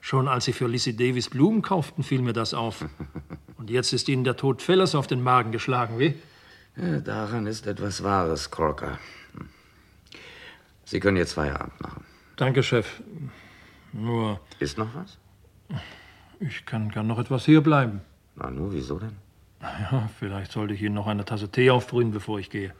[0.00, 2.84] Schon als Sie für Lizzie Davis Blumen kauften, fiel mir das auf.
[3.58, 6.14] Und jetzt ist Ihnen der Tod Fellers auf den Magen geschlagen, wie?
[6.76, 9.00] Ja, daran ist etwas Wahres, Crocker.
[10.84, 12.04] Sie können jetzt Feierabend machen.
[12.36, 13.02] Danke, Chef.
[13.92, 14.38] Nur.
[14.60, 15.18] Ist noch was?
[16.38, 18.00] Ich kann gern noch etwas hierbleiben.
[18.36, 19.16] Na, nur, wieso denn?
[19.60, 22.72] Ja, vielleicht sollte ich Ihnen noch eine Tasse Tee aufbrühen, bevor ich gehe.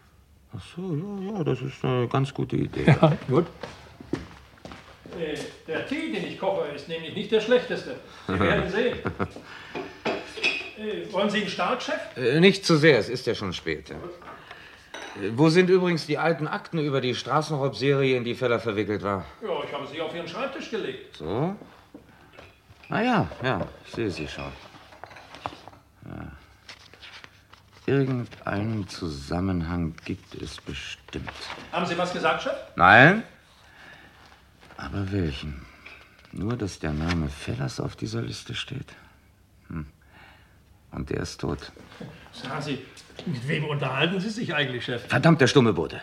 [0.56, 2.84] Ach so, ja, ja, das ist eine ganz gute Idee.
[2.86, 3.46] Ja, gut.
[5.18, 7.96] Äh, der Tee, den ich koche, ist nämlich nicht der schlechteste.
[8.26, 8.98] Sie werden sehen.
[10.78, 12.16] Äh, wollen Sie einen stark, Chef?
[12.16, 13.90] Äh, nicht zu sehr, es ist ja schon spät.
[13.90, 13.96] Ja.
[15.34, 19.24] Wo sind übrigens die alten Akten über die Straßenraubserie, in die Feller verwickelt war?
[19.42, 21.16] Ja, ich habe sie auf Ihren Schreibtisch gelegt.
[21.16, 21.56] So?
[22.88, 24.52] Ah ja, ja, ich sehe sie schon.
[26.06, 26.32] Ja.
[27.88, 31.32] Irgendeinen Zusammenhang gibt es bestimmt.
[31.72, 32.52] Haben Sie was gesagt, Chef?
[32.76, 33.22] Nein?
[34.76, 35.64] Aber welchen?
[36.32, 38.92] Nur, dass der Name Fellers auf dieser Liste steht?
[39.68, 39.86] Hm.
[40.92, 41.72] Und der ist tot.
[42.32, 42.78] Sagen Sie,
[43.24, 45.06] mit wem unterhalten Sie sich eigentlich, Chef?
[45.06, 46.02] Verdammt, der stumme Bote.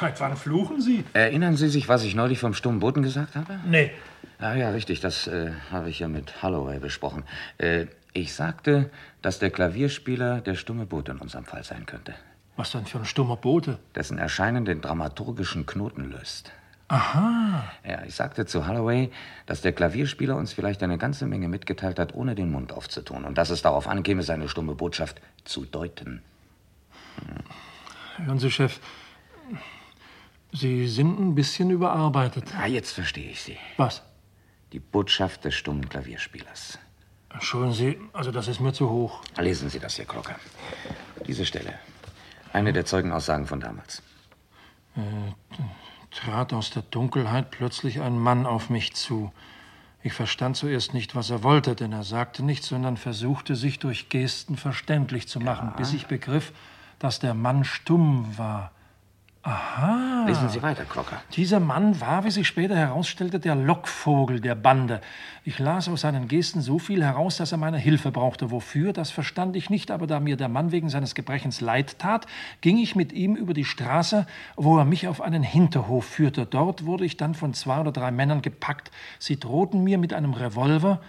[0.00, 1.04] Seit wann fluchen Sie?
[1.12, 3.60] Erinnern Sie sich, was ich neulich vom stummen Boten gesagt habe?
[3.66, 3.90] Nee.
[4.38, 7.24] Ah ja, richtig, das äh, habe ich ja mit Holloway besprochen.
[7.58, 7.86] Äh,
[8.20, 8.90] ich sagte,
[9.22, 12.14] dass der Klavierspieler der stumme Bote in unserem Fall sein könnte.
[12.56, 13.78] Was denn für ein stummer Bote?
[13.94, 16.50] Dessen Erscheinen den dramaturgischen Knoten löst.
[16.88, 17.70] Aha.
[17.86, 19.10] Ja, ich sagte zu Holloway,
[19.46, 23.24] dass der Klavierspieler uns vielleicht eine ganze Menge mitgeteilt hat, ohne den Mund aufzutun.
[23.24, 26.22] Und dass es darauf ankäme, seine stumme Botschaft zu deuten.
[27.16, 28.26] Hm.
[28.26, 28.80] Hören Sie, Chef,
[30.50, 32.54] Sie sind ein bisschen überarbeitet.
[32.58, 33.58] Ah, jetzt verstehe ich Sie.
[33.76, 34.02] Was?
[34.72, 36.78] Die Botschaft des stummen Klavierspielers.
[37.30, 39.20] Entschuldigen Sie, also das ist mir zu hoch.
[39.38, 40.36] Lesen Sie das hier, Crocker.
[41.26, 41.74] Diese Stelle.
[42.52, 44.02] Eine der Zeugenaussagen von damals.
[44.96, 45.00] Äh,
[46.10, 49.32] trat aus der Dunkelheit plötzlich ein Mann auf mich zu.
[50.02, 54.08] Ich verstand zuerst nicht, was er wollte, denn er sagte nichts, sondern versuchte, sich durch
[54.08, 55.76] Gesten verständlich zu machen, Ja.
[55.76, 56.52] bis ich begriff,
[56.98, 58.70] dass der Mann stumm war.
[59.48, 60.24] Aha.
[60.26, 61.22] Lesen Sie weiter, Crocker.
[61.32, 65.00] Dieser Mann war, wie sich später herausstellte, der Lockvogel der Bande.
[65.42, 68.50] Ich las aus seinen Gesten so viel heraus, dass er meine Hilfe brauchte.
[68.50, 72.26] Wofür, das verstand ich nicht, aber da mir der Mann wegen seines Gebrechens leid tat,
[72.60, 76.44] ging ich mit ihm über die Straße, wo er mich auf einen Hinterhof führte.
[76.44, 78.90] Dort wurde ich dann von zwei oder drei Männern gepackt.
[79.18, 81.00] Sie drohten mir mit einem Revolver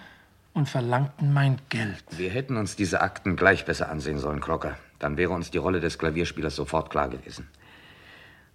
[0.54, 2.06] und verlangten mein Geld.
[2.12, 4.78] Wir hätten uns diese Akten gleich besser ansehen sollen, Crocker.
[4.98, 7.50] Dann wäre uns die Rolle des Klavierspielers sofort klar gewesen.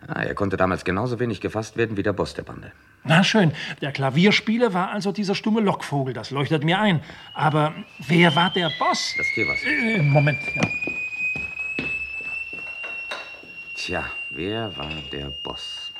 [0.07, 2.73] Ah, er konnte damals genauso wenig gefasst werden wie der Boss der Bande.
[3.05, 7.03] Na schön, der Klavierspieler war also dieser stumme Lockvogel, das leuchtet mir ein.
[7.35, 7.75] Aber
[8.07, 9.15] wer war der Boss?
[9.17, 9.63] Das Tevas.
[9.65, 10.63] Äh, Moment, ja.
[13.77, 15.93] Tja, wer war der Boss?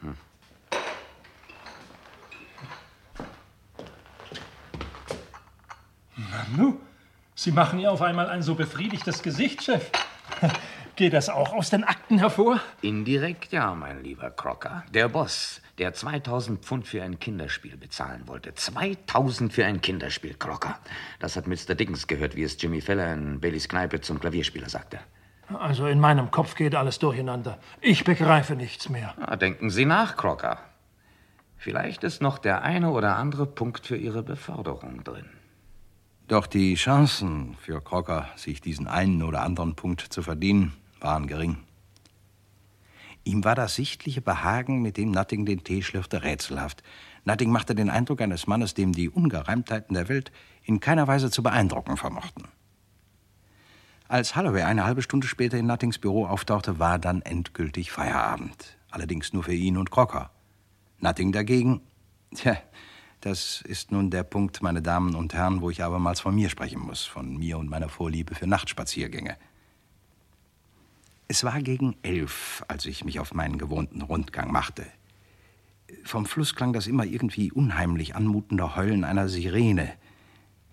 [0.00, 0.16] Hm.
[6.16, 6.78] Nanu,
[7.34, 9.90] Sie machen ja auf einmal ein so befriedigtes Gesicht, Chef.
[11.00, 12.60] Geht das auch aus den Akten hervor?
[12.82, 14.84] Indirekt ja, mein lieber Crocker.
[14.92, 18.52] Der Boss, der 2000 Pfund für ein Kinderspiel bezahlen wollte.
[18.52, 20.78] 2000 für ein Kinderspiel, Crocker.
[21.18, 21.74] Das hat Mr.
[21.74, 24.98] Dickens gehört, wie es Jimmy Feller in Baileys Kneipe zum Klavierspieler sagte.
[25.58, 27.58] Also in meinem Kopf geht alles durcheinander.
[27.80, 29.14] Ich begreife nichts mehr.
[29.22, 30.58] Ah, denken Sie nach, Crocker.
[31.56, 35.30] Vielleicht ist noch der eine oder andere Punkt für Ihre Beförderung drin.
[36.28, 41.58] Doch die Chancen für Crocker, sich diesen einen oder anderen Punkt zu verdienen, waren gering.
[43.24, 46.82] Ihm war das sichtliche Behagen, mit dem Nutting den Tee schlürfte, rätselhaft.
[47.24, 50.32] Nutting machte den Eindruck eines Mannes, dem die Ungereimtheiten der Welt
[50.64, 52.48] in keiner Weise zu beeindrucken vermochten.
[54.08, 58.76] Als Holloway eine halbe Stunde später in Nuttings Büro auftauchte, war dann endgültig Feierabend.
[58.90, 60.30] Allerdings nur für ihn und Crocker.
[60.98, 61.82] Nutting dagegen,
[62.34, 62.56] tja,
[63.20, 66.80] das ist nun der Punkt, meine Damen und Herren, wo ich abermals von mir sprechen
[66.80, 69.36] muss, von mir und meiner Vorliebe für Nachtspaziergänge.
[71.30, 74.84] Es war gegen elf, als ich mich auf meinen gewohnten Rundgang machte.
[76.02, 79.92] Vom Fluss klang das immer irgendwie unheimlich anmutende Heulen einer Sirene.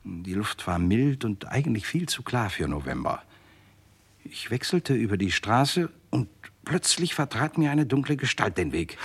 [0.04, 3.22] Die Luft war mild und eigentlich viel zu klar für November.
[4.24, 6.28] Ich wechselte über die Straße und
[6.66, 8.98] plötzlich vertrat mir eine dunkle Gestalt den Weg.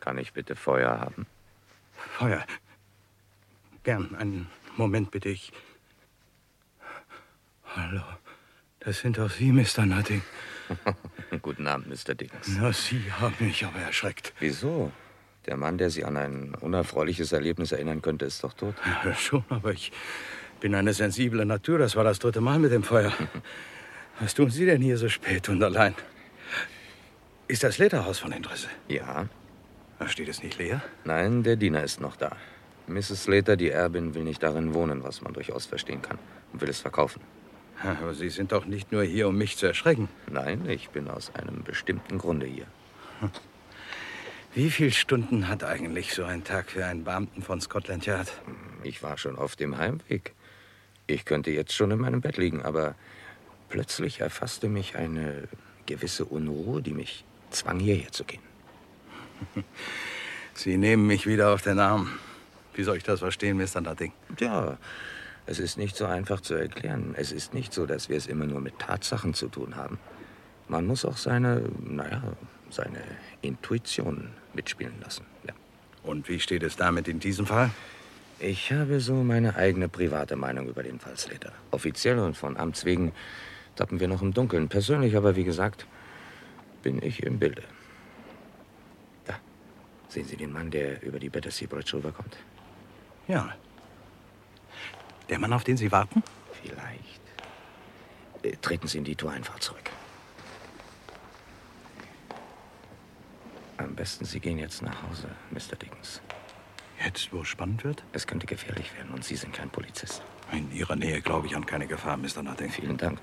[0.00, 1.24] Kann ich bitte Feuer haben?
[2.18, 2.44] Feuer.
[3.84, 4.14] Gern.
[4.16, 5.30] Einen Moment bitte.
[5.30, 5.50] Ich.
[7.74, 8.02] Hallo.
[8.80, 9.86] Das sind doch Sie, Mr.
[9.86, 10.20] Nutting.
[11.42, 12.14] Guten Abend, Mr.
[12.14, 12.48] Dickens.
[12.58, 14.32] Na, Sie haben mich aber erschreckt.
[14.40, 14.92] Wieso?
[15.46, 18.74] Der Mann, der Sie an ein unerfreuliches Erlebnis erinnern könnte, ist doch tot.
[19.04, 19.92] Ja, schon, aber ich
[20.60, 21.78] bin eine sensible Natur.
[21.78, 23.12] Das war das dritte Mal mit dem Feuer.
[24.20, 25.94] Was tun Sie denn hier so spät und allein?
[27.48, 28.68] Ist das Lederhaus von Interesse?
[28.88, 29.26] Ja.
[30.06, 30.82] Steht es nicht leer?
[31.04, 32.36] Nein, der Diener ist noch da.
[32.86, 33.24] Mrs.
[33.24, 36.18] Slater, die Erbin, will nicht darin wohnen, was man durchaus verstehen kann,
[36.52, 37.22] und will es verkaufen.
[37.82, 40.08] Aber Sie sind doch nicht nur hier, um mich zu erschrecken.
[40.30, 42.66] Nein, ich bin aus einem bestimmten Grunde hier.
[44.54, 48.32] Wie viele Stunden hat eigentlich so ein Tag für einen Beamten von Scotland Yard?
[48.84, 50.32] Ich war schon auf dem Heimweg.
[51.06, 52.94] Ich könnte jetzt schon in meinem Bett liegen, aber
[53.68, 55.48] plötzlich erfasste mich eine
[55.86, 58.42] gewisse Unruhe, die mich zwang, hierher zu gehen.
[60.54, 62.12] Sie nehmen mich wieder auf den Arm.
[62.74, 63.80] Wie soll ich das verstehen, Mr.
[63.80, 64.12] Nutting?
[64.38, 64.78] Ja,
[65.46, 67.14] es ist nicht so einfach zu erklären.
[67.16, 69.98] Es ist nicht so, dass wir es immer nur mit Tatsachen zu tun haben.
[70.68, 72.22] Man muss auch seine, naja,
[72.70, 73.00] seine
[73.42, 75.24] Intuition mitspielen lassen.
[75.46, 75.52] Ja.
[76.02, 77.70] Und wie steht es damit in diesem Fall?
[78.38, 81.52] Ich habe so meine eigene private Meinung über den Fall Slater.
[81.70, 83.12] Offiziell und von Amts wegen
[83.76, 84.68] tappen wir noch im Dunkeln.
[84.68, 85.86] Persönlich aber, wie gesagt,
[86.82, 87.62] bin ich im Bilde.
[89.26, 89.34] Da,
[90.08, 92.36] sehen Sie den Mann, der über die Battersea Bridge rüberkommt?
[93.28, 93.54] Ja.
[95.28, 96.22] Der Mann, auf den Sie warten?
[96.62, 97.20] Vielleicht.
[98.42, 99.90] Äh, Treten Sie in die Toreinfahrt zurück.
[103.78, 105.76] Am besten, Sie gehen jetzt nach Hause, Mr.
[105.76, 106.20] Dickens.
[107.04, 108.02] Jetzt, wo es spannend wird?
[108.12, 110.22] Es könnte gefährlich werden und Sie sind kein Polizist.
[110.52, 112.42] In Ihrer Nähe glaube ich an keine Gefahr, Mr.
[112.42, 112.70] Nutting.
[112.70, 113.18] Vielen Dank.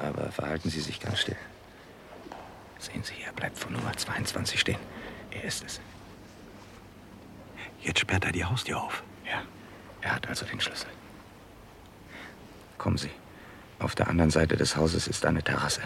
[0.00, 1.36] Aber verhalten Sie sich ganz still.
[2.78, 4.78] Sehen Sie, er bleibt vor Nummer 22 stehen.
[5.30, 5.80] Er ist es.
[7.82, 9.02] Jetzt sperrt er die Haustür auf.
[9.26, 9.42] Ja,
[10.00, 10.88] er hat also den Schlüssel.
[12.78, 13.10] Kommen Sie.
[13.80, 15.82] Auf der anderen Seite des Hauses ist eine Terrasse.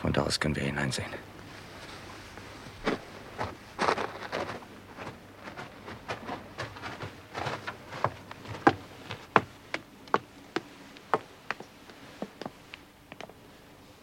[0.00, 1.10] Von da aus können wir hineinsehen.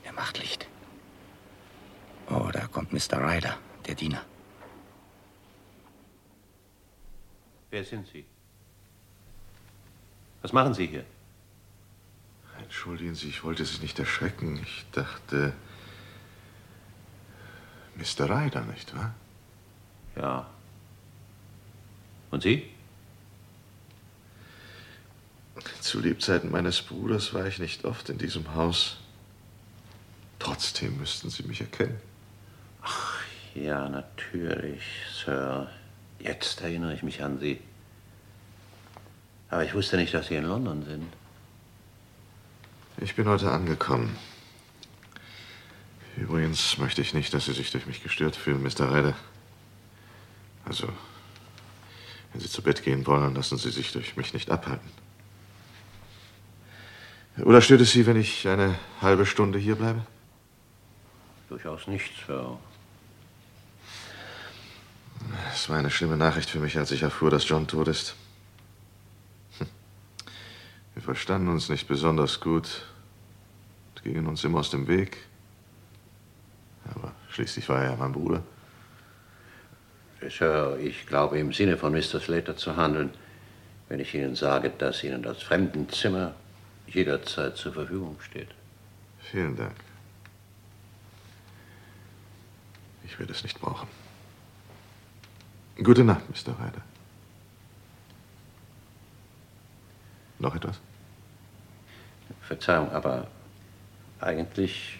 [0.03, 0.67] Er macht Licht.
[2.29, 3.19] Oh, da kommt Mr.
[3.19, 4.23] Ryder, der Diener.
[7.69, 8.25] Wer sind Sie?
[10.41, 11.05] Was machen Sie hier?
[12.83, 14.59] Entschuldigen Sie, ich wollte Sie nicht erschrecken.
[14.61, 15.53] Ich dachte.
[17.95, 18.29] Mr.
[18.29, 19.15] Ryder, nicht wahr?
[20.17, 20.49] Ja.
[22.29, 22.69] Und Sie?
[25.79, 28.97] Zu Lebzeiten meines Bruders war ich nicht oft in diesem Haus.
[30.39, 32.01] Trotzdem müssten Sie mich erkennen.
[32.81, 33.17] Ach,
[33.55, 34.83] ja, natürlich,
[35.23, 35.69] Sir.
[36.19, 37.61] Jetzt erinnere ich mich an Sie.
[39.49, 41.22] Aber ich wusste nicht, dass Sie in London sind.
[43.03, 44.15] Ich bin heute angekommen.
[46.15, 48.89] Übrigens möchte ich nicht, dass Sie sich durch mich gestört fühlen, Mr.
[48.93, 49.13] Ryder.
[50.63, 50.87] Also,
[52.31, 54.89] wenn Sie zu Bett gehen wollen, lassen Sie sich durch mich nicht abhalten.
[57.39, 60.05] Oder stört es Sie, wenn ich eine halbe Stunde hier bleibe?
[61.49, 62.57] Durchaus nicht, Sir.
[65.53, 68.15] Es war eine schlimme Nachricht für mich, als ich erfuhr, dass John tot ist.
[69.57, 69.67] Hm.
[70.93, 72.85] Wir verstanden uns nicht besonders gut
[74.03, 75.17] gingen uns immer aus dem Weg.
[76.93, 78.43] Aber schließlich war er ja mein Bruder.
[80.29, 82.19] Sir, ich glaube im Sinne von Mr.
[82.19, 83.09] Slater zu handeln,
[83.89, 86.33] wenn ich Ihnen sage, dass Ihnen das Fremdenzimmer
[86.87, 88.49] jederzeit zur Verfügung steht.
[89.19, 89.75] Vielen Dank.
[93.05, 93.87] Ich werde es nicht brauchen.
[95.81, 96.53] Gute Nacht, Mr.
[96.53, 96.81] Ryder.
[100.39, 100.79] Noch etwas?
[102.41, 103.27] Verzeihung, aber
[104.23, 104.99] eigentlich.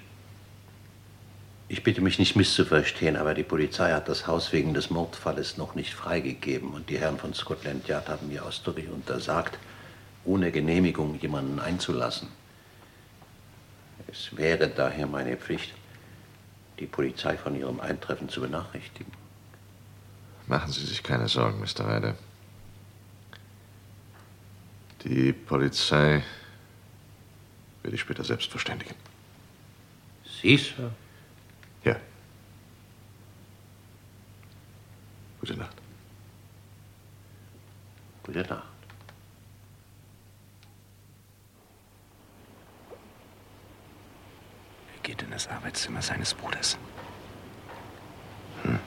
[1.69, 5.73] Ich bitte mich nicht misszuverstehen, aber die Polizei hat das Haus wegen des Mordfalles noch
[5.73, 9.57] nicht freigegeben und die Herren von Scotland Yard haben mir ausdrücklich untersagt,
[10.25, 12.27] ohne Genehmigung jemanden einzulassen.
[14.07, 15.73] Es wäre daher meine Pflicht,
[16.79, 19.11] die Polizei von ihrem Eintreffen zu benachrichtigen.
[20.45, 21.87] Machen Sie sich keine Sorgen, Mr.
[21.87, 22.15] Ryder.
[25.05, 26.23] Die Polizei
[27.81, 28.95] werde ich später selbst verständigen.
[30.43, 30.91] Sie, Sir?
[31.85, 31.95] Ja.
[35.39, 35.77] Gute Nacht.
[38.23, 38.67] Gute Nacht.
[44.93, 46.77] Er geht in das Arbeitszimmer seines Bruders.
[48.63, 48.79] Hm.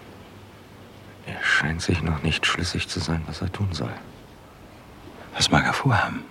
[1.25, 3.95] Er scheint sich noch nicht schlüssig zu sein, was er tun soll.
[5.33, 6.23] Was mag er vorhaben?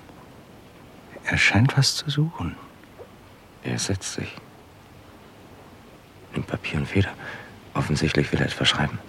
[1.23, 2.55] Er scheint was zu suchen.
[3.63, 4.35] Er setzt sich.
[6.35, 7.13] Nimmt Papier und Feder.
[7.73, 8.99] Offensichtlich will er etwas schreiben.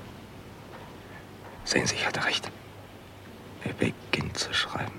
[1.64, 2.50] Sehen Sie, ich hatte recht.
[3.64, 4.92] Er beginnt zu schreiben.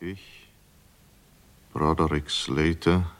[0.00, 0.46] Ich,
[1.72, 3.10] Broderick Slater,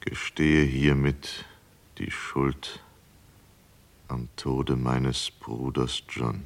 [0.00, 1.44] gestehe hiermit
[1.98, 2.80] die Schuld
[4.08, 6.44] am Tode meines Bruders John.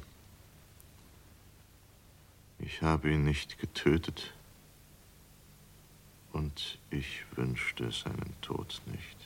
[2.59, 4.33] Ich habe ihn nicht getötet
[6.37, 9.17] und ich wünschte seinen Tod nicht.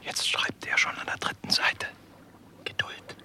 [0.00, 1.86] Jetzt schreibt er schon an der dritten Seite.
[2.64, 3.16] Geduld.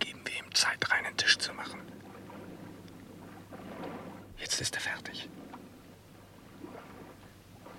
[0.00, 1.80] Geben wir ihm Zeit, reinen Tisch zu machen.
[4.38, 5.28] Jetzt ist er fertig.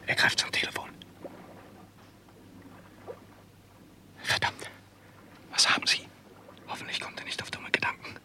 [0.07, 0.89] Er greift zum Telefon.
[4.23, 4.69] Verdammt.
[5.51, 6.07] Was haben Sie?
[6.73, 8.15] Hoffentlich kommt er nicht auf dumme Gedanken.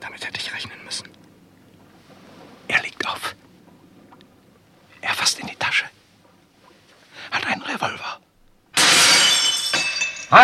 [0.00, 1.08] Damit hätte ich rechnen müssen.
[2.68, 3.34] Er legt auf.
[5.00, 5.84] Er fasst in die Tasche.
[7.30, 8.20] Hat einen Revolver.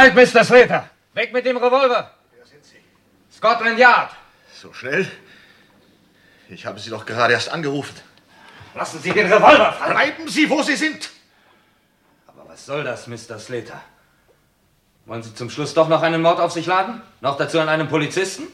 [0.00, 0.42] Halt, Mr.
[0.42, 0.88] Slater!
[1.12, 2.10] Weg mit dem Revolver!
[2.34, 2.78] Wer sind Sie?
[3.36, 4.10] Scotland Yard!
[4.54, 5.06] So schnell?
[6.48, 7.94] Ich habe Sie doch gerade erst angerufen.
[8.74, 9.92] Lassen Sie den Revolver fallen!
[9.92, 11.10] Bleiben Sie, wo Sie sind!
[12.26, 13.38] Aber was soll das, Mr.
[13.38, 13.78] Slater?
[15.04, 17.02] Wollen Sie zum Schluss doch noch einen Mord auf sich laden?
[17.20, 18.44] Noch dazu an einem Polizisten?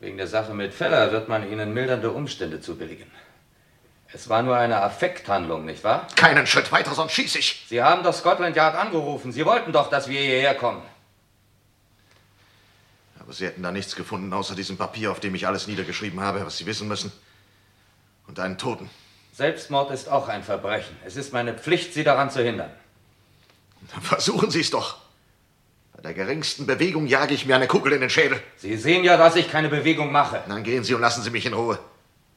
[0.00, 3.08] Wegen der Sache mit Feller wird man Ihnen mildernde Umstände zubilligen.
[4.16, 6.08] Es war nur eine Affekthandlung, nicht wahr?
[6.16, 7.66] Keinen Schritt weiter, sonst schieße ich.
[7.68, 9.30] Sie haben doch Scotland Yard angerufen.
[9.30, 10.80] Sie wollten doch, dass wir hierher kommen.
[13.20, 16.46] Aber Sie hätten da nichts gefunden, außer diesem Papier, auf dem ich alles niedergeschrieben habe,
[16.46, 17.12] was Sie wissen müssen.
[18.26, 18.88] Und einen Toten.
[19.34, 20.96] Selbstmord ist auch ein Verbrechen.
[21.04, 22.70] Es ist meine Pflicht, Sie daran zu hindern.
[23.92, 24.96] Dann versuchen Sie es doch.
[25.94, 28.40] Bei der geringsten Bewegung jage ich mir eine Kugel in den Schädel.
[28.56, 30.42] Sie sehen ja, dass ich keine Bewegung mache.
[30.48, 31.78] Dann gehen Sie und lassen Sie mich in Ruhe.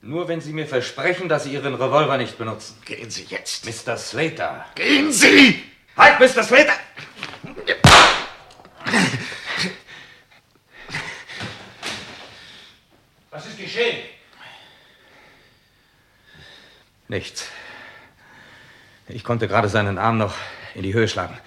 [0.02, 2.78] Nur wenn Sie mir versprechen, dass Sie Ihren Revolver nicht benutzen.
[2.86, 3.66] Gehen Sie jetzt.
[3.66, 3.98] Mr.
[3.98, 4.66] Slater.
[4.76, 5.64] Gehen Sie!
[5.98, 6.44] Halt, Mr.
[6.44, 6.74] Slater!
[13.30, 13.98] Was ist geschehen?
[17.10, 17.48] Nichts.
[19.10, 20.36] Ich konnte gerade seinen Arm noch
[20.76, 21.38] in die Höhe schlagen.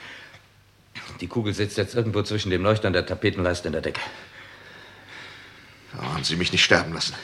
[1.20, 4.00] Die Kugel sitzt jetzt irgendwo zwischen dem Leuchter und der Tapetenleiste in der Decke.
[5.96, 7.14] Oh, haben Sie mich nicht sterben lassen.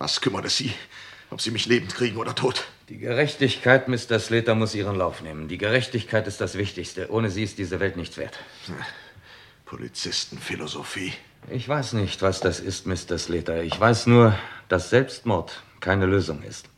[0.00, 0.72] Was kümmert es Sie,
[1.28, 2.64] ob Sie mich lebend kriegen oder tot?
[2.88, 4.18] Die Gerechtigkeit, Mr.
[4.18, 5.46] Slater, muss ihren Lauf nehmen.
[5.46, 7.10] Die Gerechtigkeit ist das Wichtigste.
[7.12, 8.38] Ohne sie ist diese Welt nichts wert.
[9.66, 11.12] Polizistenphilosophie.
[11.50, 13.18] Ich weiß nicht, was das ist, Mr.
[13.18, 13.62] Slater.
[13.62, 14.34] Ich weiß nur,
[14.68, 16.70] dass Selbstmord keine Lösung ist.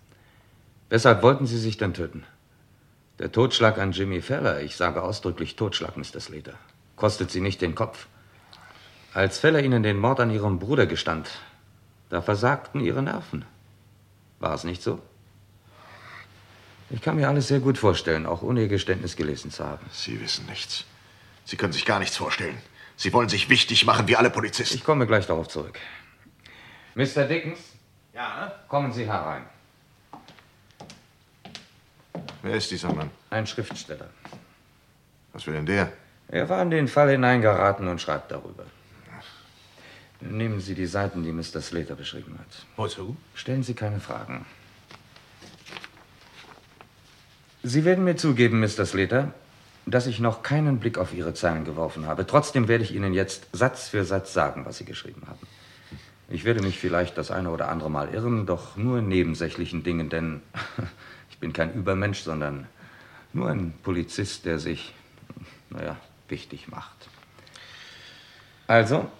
[0.88, 2.24] Weshalb wollten Sie sich denn töten?
[3.20, 6.18] Der Totschlag an Jimmy Feller, ich sage ausdrücklich Totschlag, Mr.
[6.18, 6.54] Slater,
[6.96, 8.08] kostet Sie nicht den Kopf.
[9.14, 11.30] Als Feller Ihnen den Mord an Ihrem Bruder gestand,
[12.12, 13.46] da versagten Ihre Nerven.
[14.38, 15.00] War es nicht so?
[16.90, 19.86] Ich kann mir alles sehr gut vorstellen, auch ohne Ihr Geständnis gelesen zu haben.
[19.92, 20.84] Sie wissen nichts.
[21.46, 22.58] Sie können sich gar nichts vorstellen.
[22.96, 24.76] Sie wollen sich wichtig machen wie alle Polizisten.
[24.76, 25.78] Ich komme gleich darauf zurück.
[26.94, 27.24] Mr.
[27.24, 27.60] Dickens?
[28.12, 28.52] Ja?
[28.68, 29.46] Kommen Sie herein.
[32.42, 33.10] Wer ist dieser Mann?
[33.30, 34.10] Ein Schriftsteller.
[35.32, 35.90] Was will denn der?
[36.28, 38.66] Er war in den Fall hineingeraten und schreibt darüber.
[40.30, 41.60] Nehmen Sie die Seiten, die Mr.
[41.60, 42.66] Slater beschrieben hat.
[42.76, 43.16] Wozu?
[43.34, 44.46] Stellen Sie keine Fragen.
[47.64, 48.86] Sie werden mir zugeben, Mr.
[48.86, 49.34] Slater,
[49.86, 52.26] dass ich noch keinen Blick auf Ihre Zeilen geworfen habe.
[52.26, 55.46] Trotzdem werde ich Ihnen jetzt Satz für Satz sagen, was Sie geschrieben haben.
[56.28, 60.08] Ich werde mich vielleicht das eine oder andere Mal irren, doch nur in nebensächlichen Dingen,
[60.08, 60.40] denn
[61.30, 62.66] ich bin kein Übermensch, sondern
[63.32, 64.94] nur ein Polizist, der sich,
[65.70, 65.96] naja,
[66.28, 67.08] wichtig macht.
[68.66, 69.10] Also,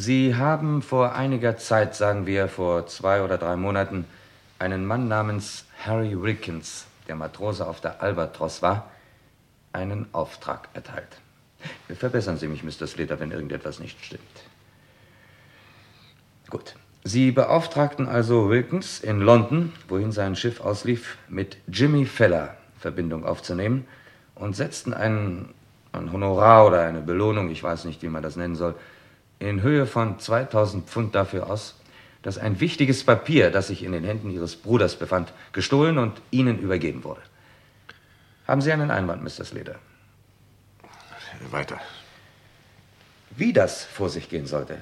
[0.00, 4.04] Sie haben vor einiger Zeit, sagen wir vor zwei oder drei Monaten,
[4.60, 8.92] einen Mann namens Harry Wilkins, der Matrose auf der Albatros war,
[9.72, 11.08] einen Auftrag erteilt.
[11.88, 12.86] Verbessern Sie mich, Mr.
[12.86, 14.22] Slater, wenn irgendetwas nicht stimmt.
[16.48, 16.76] Gut.
[17.02, 23.84] Sie beauftragten also Wilkins in London, wohin sein Schiff auslief, mit Jimmy Feller Verbindung aufzunehmen
[24.36, 25.48] und setzten ein,
[25.90, 28.76] ein Honorar oder eine Belohnung, ich weiß nicht, wie man das nennen soll,
[29.38, 31.74] in Höhe von 2000 Pfund dafür aus,
[32.22, 36.58] dass ein wichtiges Papier, das sich in den Händen Ihres Bruders befand, gestohlen und Ihnen
[36.58, 37.22] übergeben wurde.
[38.46, 39.44] Haben Sie einen Einwand, Mr.
[39.44, 39.76] Slater?
[41.50, 41.80] Weiter.
[43.36, 44.80] Wie das vor sich gehen sollte,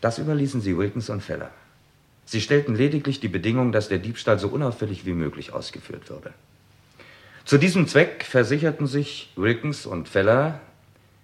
[0.00, 1.50] das überließen Sie Wilkins und Feller.
[2.24, 6.32] Sie stellten lediglich die Bedingung, dass der Diebstahl so unauffällig wie möglich ausgeführt würde.
[7.44, 10.60] Zu diesem Zweck versicherten sich Wilkins und Feller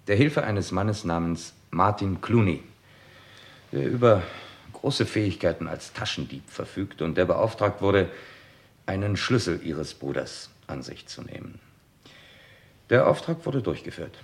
[0.07, 2.63] der Hilfe eines Mannes namens Martin Clooney,
[3.71, 4.23] der über
[4.73, 8.09] große Fähigkeiten als Taschendieb verfügt und der beauftragt wurde,
[8.85, 11.59] einen Schlüssel ihres Bruders an sich zu nehmen.
[12.89, 14.17] Der Auftrag wurde durchgeführt.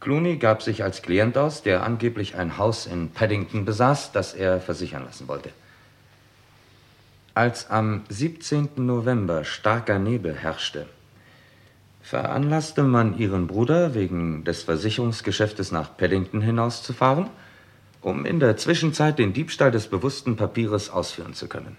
[0.00, 4.60] Clooney gab sich als Klient aus, der angeblich ein Haus in Paddington besaß, das er
[4.60, 5.50] versichern lassen wollte.
[7.34, 8.70] Als am 17.
[8.76, 10.86] November starker Nebel herrschte,
[12.04, 17.30] veranlasste man ihren Bruder wegen des Versicherungsgeschäftes nach Paddington hinauszufahren,
[18.02, 21.78] um in der Zwischenzeit den Diebstahl des bewussten Papieres ausführen zu können.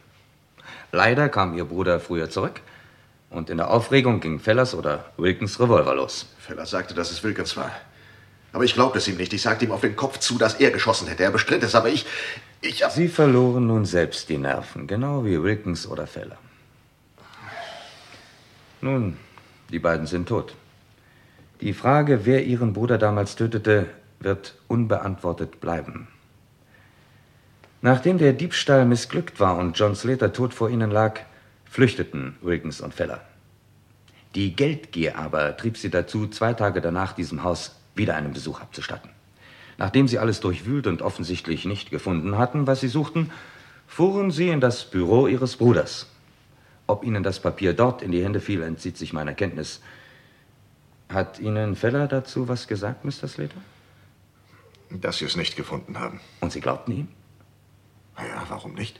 [0.91, 2.61] Leider kam ihr Bruder früher zurück
[3.30, 6.26] und in der Aufregung ging Fellers oder Wilkins Revolver los.
[6.39, 7.71] Feller sagte, dass es Wilkins war.
[8.51, 9.32] Aber ich glaubte es ihm nicht.
[9.32, 11.23] Ich sagte ihm auf den Kopf zu, dass er geschossen hätte.
[11.23, 12.05] Er bestritt es, aber ich.
[12.61, 12.84] ich.
[12.89, 16.38] Sie verloren nun selbst die Nerven, genau wie Wilkins oder Feller.
[18.82, 19.17] Nun,
[19.72, 20.55] die beiden sind tot.
[21.61, 23.88] Die Frage, wer ihren Bruder damals tötete,
[24.20, 26.07] wird unbeantwortet bleiben.
[27.82, 31.20] Nachdem der Diebstahl missglückt war und John Slater tot vor ihnen lag,
[31.66, 33.22] flüchteten Wilkins und Feller.
[34.34, 39.09] Die Geldgier aber trieb sie dazu, zwei Tage danach diesem Haus wieder einen Besuch abzustatten.
[39.78, 43.32] Nachdem sie alles durchwühlt und offensichtlich nicht gefunden hatten, was sie suchten,
[43.88, 46.07] fuhren sie in das Büro ihres Bruders.
[46.88, 49.81] Ob ihnen das Papier dort in die Hände fiel, entzieht sich meiner Kenntnis.
[51.09, 53.27] Hat Ihnen Feller dazu was gesagt, Mr.
[53.27, 53.61] Slater?
[54.89, 56.19] Dass Sie es nicht gefunden haben.
[56.41, 57.07] Und Sie glaubten ihm?
[58.17, 58.99] Ja, warum nicht?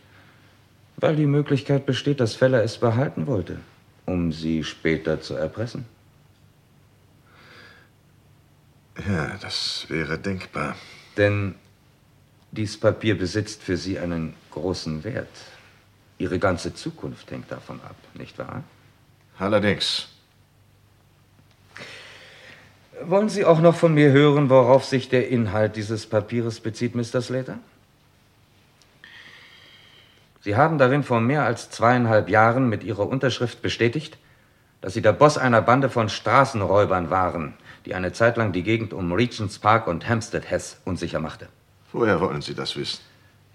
[0.98, 3.60] Weil die Möglichkeit besteht, dass Feller es behalten wollte,
[4.06, 5.86] um Sie später zu erpressen.
[9.08, 10.76] Ja, das wäre denkbar.
[11.18, 11.56] Denn
[12.52, 15.28] dies Papier besitzt für Sie einen großen Wert.
[16.18, 18.64] Ihre ganze Zukunft hängt davon ab, nicht wahr?
[19.38, 20.08] Allerdings.
[23.02, 27.22] Wollen Sie auch noch von mir hören, worauf sich der Inhalt dieses Papieres bezieht, Mr.
[27.22, 27.60] Slater?
[30.40, 34.18] Sie haben darin vor mehr als zweieinhalb Jahren mit Ihrer Unterschrift bestätigt,
[34.80, 37.56] dass Sie der Boss einer Bande von Straßenräubern waren,
[37.86, 41.48] die eine Zeit lang die Gegend um Regents Park und Hampstead Heath unsicher machte.
[41.92, 43.00] Woher wollen Sie das wissen?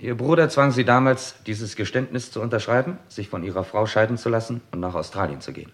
[0.00, 4.30] Ihr Bruder zwang Sie damals, dieses Geständnis zu unterschreiben, sich von Ihrer Frau scheiden zu
[4.30, 5.70] lassen und nach Australien zu gehen.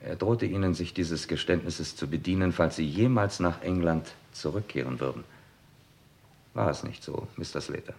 [0.00, 5.24] Er drohte Ihnen, sich dieses Geständnisses zu bedienen, falls Sie jemals nach England zurückkehren würden.
[6.54, 7.60] War es nicht so, Mr.
[7.60, 7.94] Slater?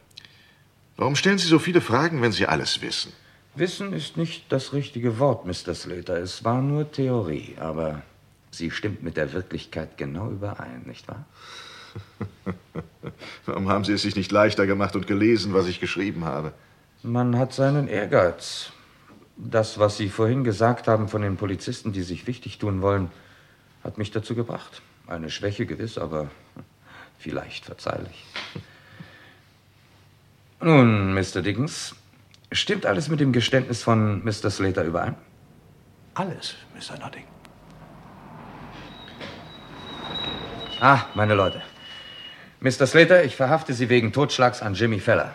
[0.97, 3.14] Warum stellen Sie so viele Fragen, wenn Sie alles wissen?
[3.56, 5.76] Wissen ist nicht das richtige Wort, Mr.
[5.76, 6.18] Slater.
[6.18, 8.01] Es war nur Theorie, aber
[8.49, 11.26] sie stimmt mit der Wirklichkeit genau überein, nicht wahr?
[13.45, 16.53] Warum haben Sie es sich nicht leichter gemacht und gelesen, was ich geschrieben habe?
[17.03, 18.71] Man hat seinen Ehrgeiz.
[19.35, 23.11] Das, was Sie vorhin gesagt haben von den Polizisten, die sich wichtig tun wollen,
[23.83, 24.81] hat mich dazu gebracht.
[25.07, 26.29] Eine Schwäche gewiss, aber
[27.17, 28.25] vielleicht verzeihlich.
[30.61, 31.41] Nun, Mr.
[31.41, 31.95] Dickens,
[32.51, 34.49] stimmt alles mit dem Geständnis von Mr.
[34.49, 35.15] Slater überein?
[36.13, 36.97] Alles, Mr.
[36.99, 37.25] Notting.
[40.79, 41.61] Ah, meine Leute.
[42.64, 42.88] Mr.
[42.88, 45.34] Slater, ich verhafte Sie wegen Totschlags an Jimmy Feller.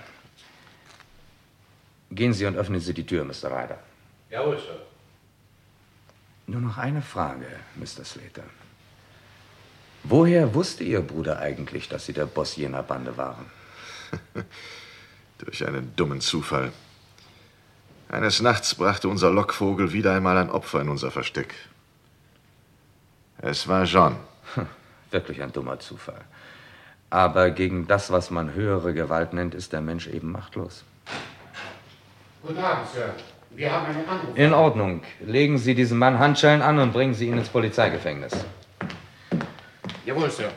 [2.11, 3.51] Gehen Sie und öffnen Sie die Tür, Mr.
[3.51, 3.79] Ryder.
[4.31, 4.81] Jawohl, Sir.
[6.47, 7.45] Nur noch eine Frage,
[7.76, 8.03] Mr.
[8.07, 8.45] Slater.
[10.05, 13.45] Woher wusste Ihr Bruder eigentlich, dass Sie der Boss jener Bande waren?
[15.39, 16.72] Durch einen dummen Zufall.
[18.09, 21.55] Eines Nachts brachte unser Lockvogel wieder einmal ein Opfer in unser Versteck.
[23.37, 24.16] Es war John.
[25.11, 26.24] Wirklich ein dummer Zufall.
[27.11, 30.84] Aber gegen das, was man höhere Gewalt nennt, ist der Mensch eben machtlos.
[32.42, 33.14] Guten Abend, Sir.
[33.50, 34.36] Wir haben einen Anruf.
[34.36, 35.02] In Ordnung.
[35.20, 38.32] Legen Sie diesem Mann Handschellen an und bringen Sie ihn ins Polizeigefängnis.
[40.04, 40.50] Jawohl, Sir.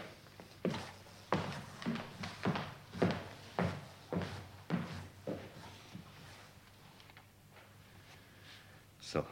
[9.00, 9.24] So.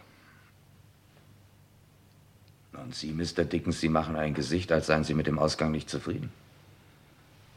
[2.73, 3.43] Und Sie, Mr.
[3.43, 6.31] Dickens, Sie machen ein Gesicht, als seien Sie mit dem Ausgang nicht zufrieden.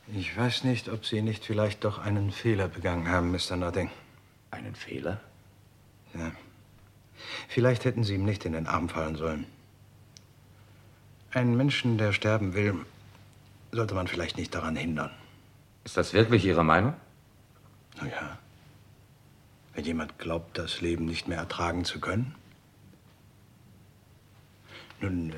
[0.08, 3.56] Ich weiß nicht, ob Sie nicht vielleicht doch einen Fehler begangen haben, Mr.
[3.56, 3.90] Notting.
[4.50, 5.20] Einen Fehler?
[6.14, 6.32] Ja.
[7.48, 9.46] Vielleicht hätten Sie ihm nicht in den Arm fallen sollen.
[11.30, 12.74] Einen Menschen, der sterben will,
[13.70, 15.10] sollte man vielleicht nicht daran hindern.
[15.84, 16.94] Ist das wirklich Ihre Meinung?
[18.00, 18.38] Na ja.
[19.74, 22.34] Wenn jemand glaubt, das Leben nicht mehr ertragen zu können.
[25.00, 25.34] Nun, äh,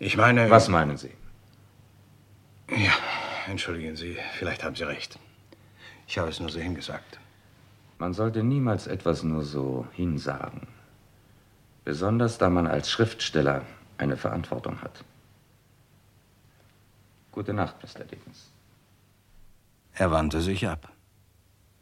[0.00, 0.50] ich meine.
[0.50, 1.12] Was meinen Sie?
[2.70, 2.92] Ja,
[3.46, 5.18] entschuldigen Sie, vielleicht haben Sie recht.
[6.06, 7.18] Ich habe es nur so hingesagt.
[7.98, 10.68] Man sollte niemals etwas nur so hinsagen.
[11.84, 13.62] Besonders da man als Schriftsteller
[13.96, 15.04] eine Verantwortung hat.
[17.32, 18.04] Gute Nacht, Mr.
[18.04, 18.50] Dickens.
[19.94, 20.92] Er wandte sich ab.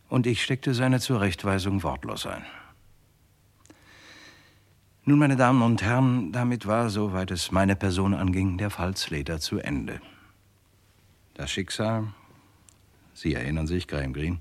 [0.09, 2.45] Und ich steckte seine Zurechtweisung wortlos ein.
[5.05, 9.41] Nun, meine Damen und Herren, damit war, soweit es meine Person anging, der Fall Slater
[9.41, 10.01] zu Ende.
[11.37, 12.15] Das Schicksal,
[13.13, 14.39] Sie erinnern sich, Graham Greene,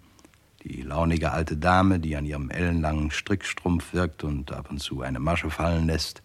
[0.64, 5.20] die launige alte Dame, die an ihrem ellenlangen Strickstrumpf wirkt und ab und zu eine
[5.20, 6.24] Masche fallen lässt,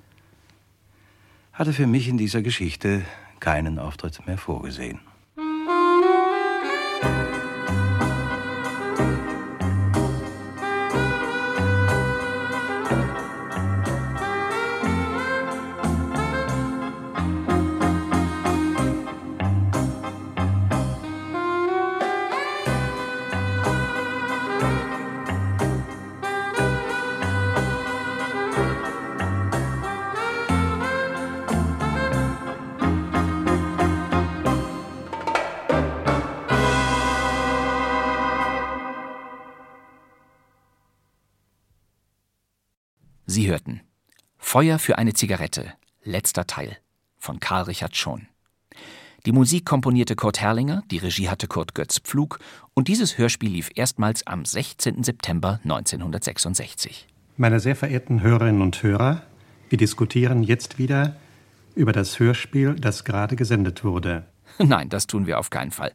[1.52, 3.02] hatte für mich in dieser Geschichte
[3.40, 5.00] keinen Auftritt mehr vorgesehen.
[44.52, 46.76] Feuer für eine Zigarette, letzter Teil
[47.18, 48.26] von Karl Richard Schon.
[49.24, 52.40] Die Musik komponierte Kurt Herrlinger, die Regie hatte Kurt Götz Pflug
[52.74, 55.04] und dieses Hörspiel lief erstmals am 16.
[55.04, 57.06] September 1966.
[57.36, 59.22] Meine sehr verehrten Hörerinnen und Hörer,
[59.68, 61.14] wir diskutieren jetzt wieder
[61.76, 64.24] über das Hörspiel, das gerade gesendet wurde.
[64.58, 65.92] Nein, das tun wir auf keinen Fall.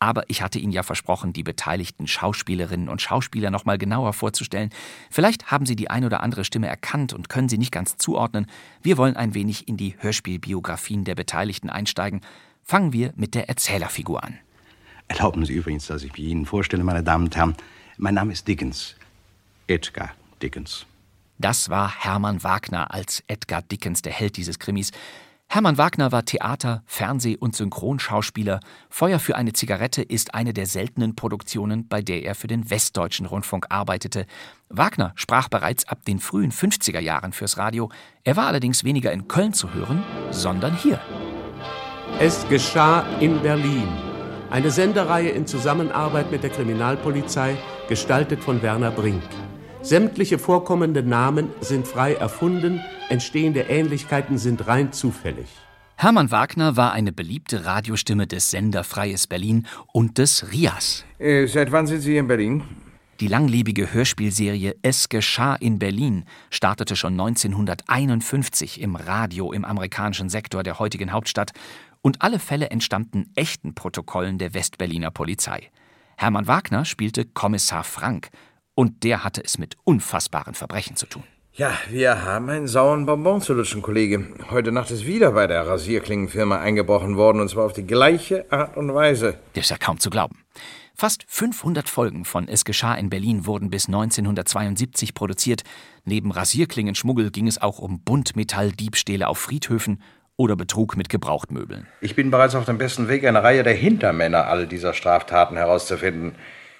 [0.00, 4.70] Aber ich hatte Ihnen ja versprochen, die beteiligten Schauspielerinnen und Schauspieler noch mal genauer vorzustellen.
[5.10, 8.46] Vielleicht haben Sie die ein oder andere Stimme erkannt und können sie nicht ganz zuordnen.
[8.82, 12.20] Wir wollen ein wenig in die Hörspielbiografien der Beteiligten einsteigen.
[12.62, 14.38] Fangen wir mit der Erzählerfigur an.
[15.08, 17.56] Erlauben Sie übrigens, dass ich mich Ihnen vorstelle, meine Damen und Herren.
[17.96, 18.94] Mein Name ist Dickens.
[19.66, 20.86] Edgar Dickens.
[21.38, 24.92] Das war Hermann Wagner als Edgar Dickens, der Held dieses Krimis.
[25.50, 28.60] Hermann Wagner war Theater-, Fernseh- und Synchronschauspieler.
[28.90, 33.24] Feuer für eine Zigarette ist eine der seltenen Produktionen, bei der er für den Westdeutschen
[33.24, 34.26] Rundfunk arbeitete.
[34.68, 37.90] Wagner sprach bereits ab den frühen 50er Jahren fürs Radio.
[38.24, 41.00] Er war allerdings weniger in Köln zu hören, sondern hier.
[42.20, 43.88] Es geschah in Berlin.
[44.50, 47.56] Eine Sendereihe in Zusammenarbeit mit der Kriminalpolizei,
[47.88, 49.22] gestaltet von Werner Brink.
[49.82, 55.46] Sämtliche vorkommenden Namen sind frei erfunden, entstehende Ähnlichkeiten sind rein zufällig.
[55.96, 61.04] Hermann Wagner war eine beliebte Radiostimme des Sender Freies Berlin und des RIAS.
[61.18, 62.62] Äh, seit wann sind Sie hier in Berlin?
[63.20, 70.62] Die langlebige Hörspielserie Es geschah in Berlin startete schon 1951 im Radio im amerikanischen Sektor
[70.62, 71.52] der heutigen Hauptstadt
[72.00, 75.70] und alle Fälle entstammten echten Protokollen der Westberliner Polizei.
[76.16, 78.30] Hermann Wagner spielte Kommissar Frank
[78.78, 81.24] und der hatte es mit unfassbaren Verbrechen zu tun.
[81.52, 84.28] Ja, wir haben einen sauren Bonbon zu lutschen, Kollege.
[84.52, 88.76] Heute Nacht ist wieder bei der Rasierklingenfirma eingebrochen worden, und zwar auf die gleiche Art
[88.76, 89.36] und Weise.
[89.54, 90.44] Das ist ja kaum zu glauben.
[90.94, 95.62] Fast 500 Folgen von Es geschah in Berlin wurden bis 1972 produziert.
[96.04, 100.00] Neben Rasierklingenschmuggel ging es auch um Buntmetalldiebstähle auf Friedhöfen
[100.36, 101.88] oder Betrug mit Gebrauchtmöbeln.
[102.00, 106.36] Ich bin bereits auf dem besten Weg, eine Reihe der Hintermänner all dieser Straftaten herauszufinden.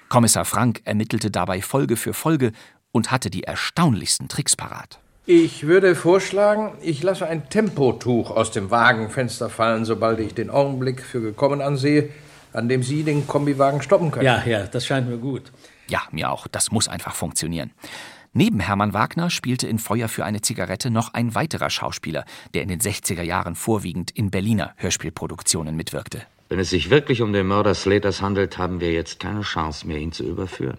[0.09, 2.53] Kommissar Frank ermittelte dabei Folge für Folge
[2.93, 4.99] und hatte die erstaunlichsten Tricks parat.
[5.27, 11.03] Ich würde vorschlagen, ich lasse ein Tempotuch aus dem Wagenfenster fallen, sobald ich den Augenblick
[11.03, 12.09] für gekommen ansehe,
[12.55, 14.25] an dem Sie den Kombiwagen stoppen können.
[14.25, 15.53] Ja, ja, das scheint mir gut.
[15.89, 16.47] Ja, mir auch.
[16.47, 17.73] Das muss einfach funktionieren.
[18.33, 22.69] Neben Hermann Wagner spielte in Feuer für eine Zigarette noch ein weiterer Schauspieler, der in
[22.69, 26.23] den 60er Jahren vorwiegend in Berliner Hörspielproduktionen mitwirkte.
[26.49, 29.99] Wenn es sich wirklich um den Mörder Slaters handelt, haben wir jetzt keine Chance mehr,
[29.99, 30.79] ihn zu überführen.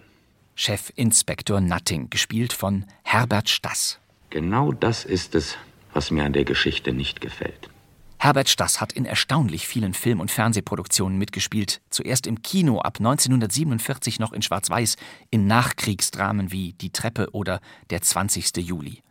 [0.55, 3.99] Chefinspektor Nutting, gespielt von Herbert Stass.
[4.29, 5.57] Genau das ist es,
[5.93, 7.69] was mir an der Geschichte nicht gefällt.
[8.17, 11.79] Herbert Stass hat in erstaunlich vielen Film- und Fernsehproduktionen mitgespielt.
[11.89, 14.97] Zuerst im Kino, ab 1947 noch in Schwarz-Weiß,
[15.29, 17.61] in Nachkriegsdramen wie Die Treppe oder
[17.91, 18.57] Der 20.
[18.57, 19.01] Juli.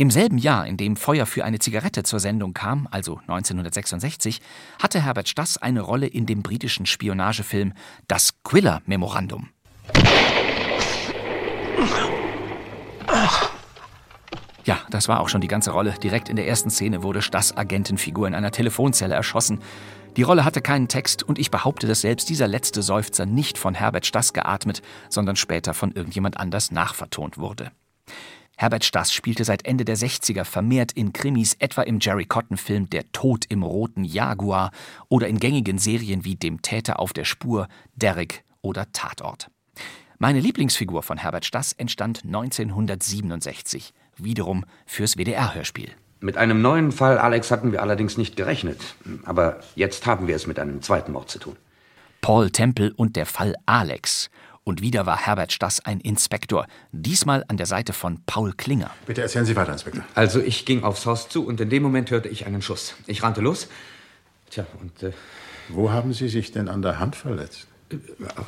[0.00, 4.40] Im selben Jahr, in dem Feuer für eine Zigarette zur Sendung kam, also 1966,
[4.80, 7.72] hatte Herbert Stass eine Rolle in dem britischen Spionagefilm
[8.06, 9.48] Das Quiller-Memorandum.
[14.64, 15.94] Ja, das war auch schon die ganze Rolle.
[16.00, 19.60] Direkt in der ersten Szene wurde Stass Agentenfigur in einer Telefonzelle erschossen.
[20.16, 23.74] Die Rolle hatte keinen Text und ich behaupte, dass selbst dieser letzte Seufzer nicht von
[23.74, 27.72] Herbert Stass geatmet, sondern später von irgendjemand anders nachvertont wurde.
[28.60, 33.12] Herbert Stass spielte seit Ende der 60er vermehrt in Krimis, etwa im Jerry Cotton-Film Der
[33.12, 34.72] Tod im roten Jaguar
[35.08, 39.46] oder in gängigen Serien wie Dem Täter auf der Spur, Derrick oder Tatort.
[40.18, 45.90] Meine Lieblingsfigur von Herbert Stass entstand 1967, wiederum fürs WDR-Hörspiel.
[46.18, 48.80] Mit einem neuen Fall, Alex, hatten wir allerdings nicht gerechnet.
[49.24, 51.54] Aber jetzt haben wir es mit einem zweiten Mord zu tun.
[52.20, 54.30] Paul Temple und der Fall Alex.
[54.68, 58.90] Und wieder war Herbert Stass ein Inspektor, diesmal an der Seite von Paul Klinger.
[59.06, 60.04] Bitte erzählen Sie weiter, Inspektor.
[60.14, 62.94] Also ich ging aufs Haus zu und in dem Moment hörte ich einen Schuss.
[63.06, 63.68] Ich rannte los.
[64.50, 65.02] Tja, und...
[65.02, 65.12] Äh,
[65.70, 67.66] Wo haben Sie sich denn an der Hand verletzt?
[67.90, 67.96] Äh,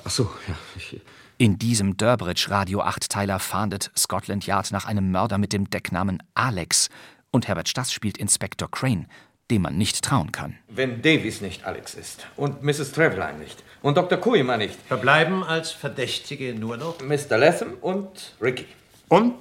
[0.05, 0.55] ach so, ja.
[0.77, 1.01] Ich,
[1.39, 6.91] in diesem Durbridge Radio 8-Teiler fahndet Scotland Yard nach einem Mörder mit dem Decknamen Alex.
[7.31, 9.07] Und Herbert Stass spielt Inspektor Crane,
[9.51, 10.59] dem man nicht trauen kann.
[10.69, 12.93] Wenn Davies nicht Alex ist und Mrs.
[12.93, 14.19] Treveline nicht und Dr.
[14.19, 14.77] Kuima nicht.
[14.87, 17.39] Verbleiben als Verdächtige nur noch Mr.
[17.39, 18.67] Latham und Ricky.
[19.09, 19.35] Und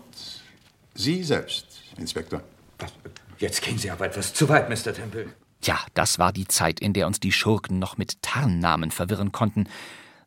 [0.95, 1.65] Sie selbst,
[1.97, 2.41] Inspektor.
[3.37, 4.93] Jetzt gehen Sie aber etwas zu weit, Mr.
[4.93, 5.27] Temple.
[5.63, 9.67] Ja, das war die Zeit, in der uns die Schurken noch mit Tarnnamen verwirren konnten.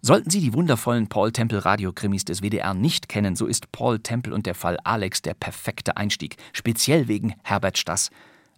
[0.01, 4.35] Sollten Sie die wundervollen Paul Temple Radiokrimis des WDR nicht kennen, so ist Paul Temple
[4.35, 8.11] und der Fall Alex der perfekte Einstieg, speziell wegen Herbert Stass,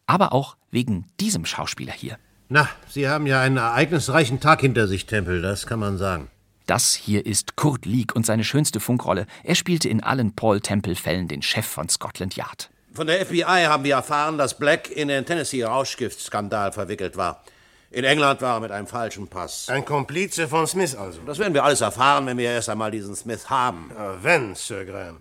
[0.06, 2.18] aber auch wegen diesem Schauspieler hier.
[2.48, 6.28] Na, Sie haben ja einen ereignisreichen Tag hinter sich, Temple, das kann man sagen.
[6.66, 9.26] Das hier ist Kurt Leak und seine schönste Funkrolle.
[9.42, 12.70] Er spielte in allen Paul Temple-Fällen den Chef von Scotland Yard.
[12.92, 17.42] Von der FBI haben wir erfahren, dass Black in den Tennessee-Rauschgiftskandal verwickelt war.
[17.90, 19.68] In England war er mit einem falschen Pass.
[19.68, 21.20] Ein Komplize von Smith also.
[21.26, 23.90] Das werden wir alles erfahren, wenn wir erst einmal diesen Smith haben.
[23.96, 25.20] Ja, wenn, Sir Graham.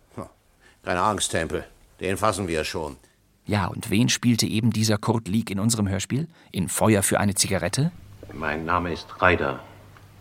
[0.83, 1.65] Keine Angst, Temple.
[1.99, 2.97] Den fassen wir schon.
[3.45, 6.27] Ja, und wen spielte eben dieser Kurt Leak in unserem Hörspiel?
[6.51, 7.91] In Feuer für eine Zigarette?
[8.33, 9.59] Mein Name ist Ryder.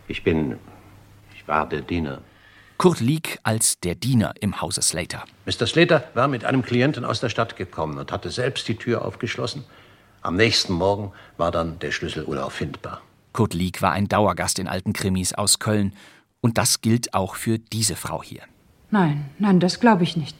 [0.07, 0.57] Ich bin.
[1.35, 2.21] Ich war der Diener.
[2.77, 5.23] Kurt Leak als der Diener im Hause Slater.
[5.45, 5.67] Mr.
[5.67, 9.63] Slater war mit einem Klienten aus der Stadt gekommen und hatte selbst die Tür aufgeschlossen
[10.23, 13.01] am nächsten Morgen war dann der Schlüssel unauffindbar.
[13.33, 15.93] Kurt Lieck war ein Dauergast in alten Krimis aus Köln.
[16.39, 18.41] Und das gilt auch für diese Frau hier.
[18.89, 20.37] Nein, nein, das glaube ich nicht.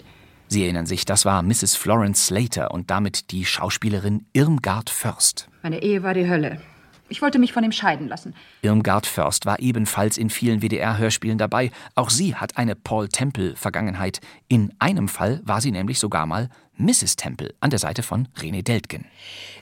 [0.54, 1.76] Sie erinnern sich, das war Mrs.
[1.76, 5.48] Florence Slater und damit die Schauspielerin Irmgard Först.
[5.64, 6.62] Meine Ehe war die Hölle.
[7.10, 8.36] Ich wollte mich von ihm scheiden lassen.
[8.62, 11.72] Irmgard Först war ebenfalls in vielen WDR-Hörspielen dabei.
[11.96, 14.22] Auch sie hat eine Paul Temple-Vergangenheit.
[14.48, 17.16] In einem Fall war sie nämlich sogar mal Mrs.
[17.16, 19.06] Temple an der Seite von René Deltgen.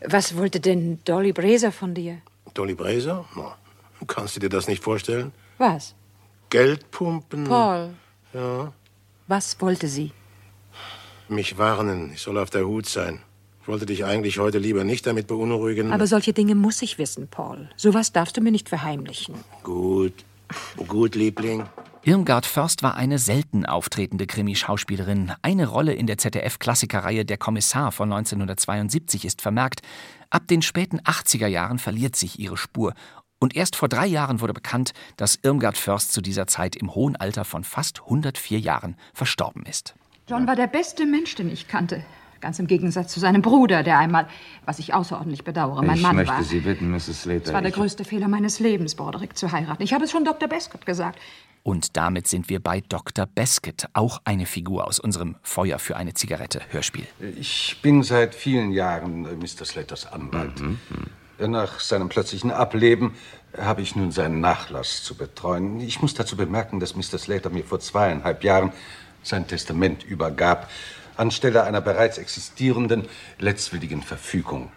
[0.06, 2.18] Was wollte denn Dolly Braser von dir?
[2.54, 3.24] Dolly Braser?
[3.38, 3.54] No.
[4.08, 5.32] Kannst du dir das nicht vorstellen?
[5.58, 5.96] Was?
[6.50, 7.46] Geld pumpen.
[7.46, 7.92] Paul,
[8.34, 8.74] Ja.
[9.28, 10.12] was wollte sie?
[11.32, 12.12] Mich warnen.
[12.14, 13.22] Ich soll auf der Hut sein.
[13.62, 15.94] Ich wollte dich eigentlich heute lieber nicht damit beunruhigen.
[15.94, 17.70] Aber solche Dinge muss ich wissen, Paul.
[17.78, 19.36] Sowas darfst du mir nicht verheimlichen.
[19.64, 20.26] Gut.
[20.88, 21.64] Gut, Liebling.
[22.04, 25.32] Irmgard Först war eine selten auftretende Krimi-Schauspielerin.
[25.42, 29.84] Eine Rolle in der ZDF-Klassikerreihe Der Kommissar von 1972 ist vermerkt.
[30.32, 32.94] Ab den späten 80er Jahren verliert sich ihre Spur.
[33.40, 37.16] Und erst vor drei Jahren wurde bekannt, dass Irmgard Först zu dieser Zeit im hohen
[37.16, 39.96] Alter von fast 104 Jahren verstorben ist.
[40.32, 42.06] John war der beste Mensch, den ich kannte.
[42.40, 44.28] Ganz im Gegensatz zu seinem Bruder, der einmal,
[44.66, 46.42] was ich außerordentlich bedauere, mein ich Mann möchte war.
[46.42, 47.24] Sie bitten, Mrs.
[47.24, 47.48] Slater.
[47.48, 49.84] Es war der ich- größte Fehler meines Lebens, Broderick zu heiraten.
[49.84, 50.48] Ich habe es schon Dr.
[50.48, 51.20] Bescott gesagt.
[51.64, 53.26] Und damit sind wir bei Dr.
[53.26, 57.06] Beskett, auch eine Figur aus unserem Feuer für eine Zigarette Hörspiel.
[57.38, 59.66] Ich bin seit vielen Jahren äh, Mr.
[59.66, 60.54] Slaters Anwalt.
[61.40, 63.16] Äh, Nach seinem plötzlichen Ableben
[63.58, 65.82] habe ich nun seinen Nachlass zu betreuen.
[65.82, 67.18] Ich muss dazu bemerken, dass Mr.
[67.20, 68.72] Slater mir vor zweieinhalb Jahren
[69.24, 70.70] sein Testament übergab,
[71.18, 73.08] anstelle einer bereits existierenden
[73.40, 74.72] letztwilligen Verfügung.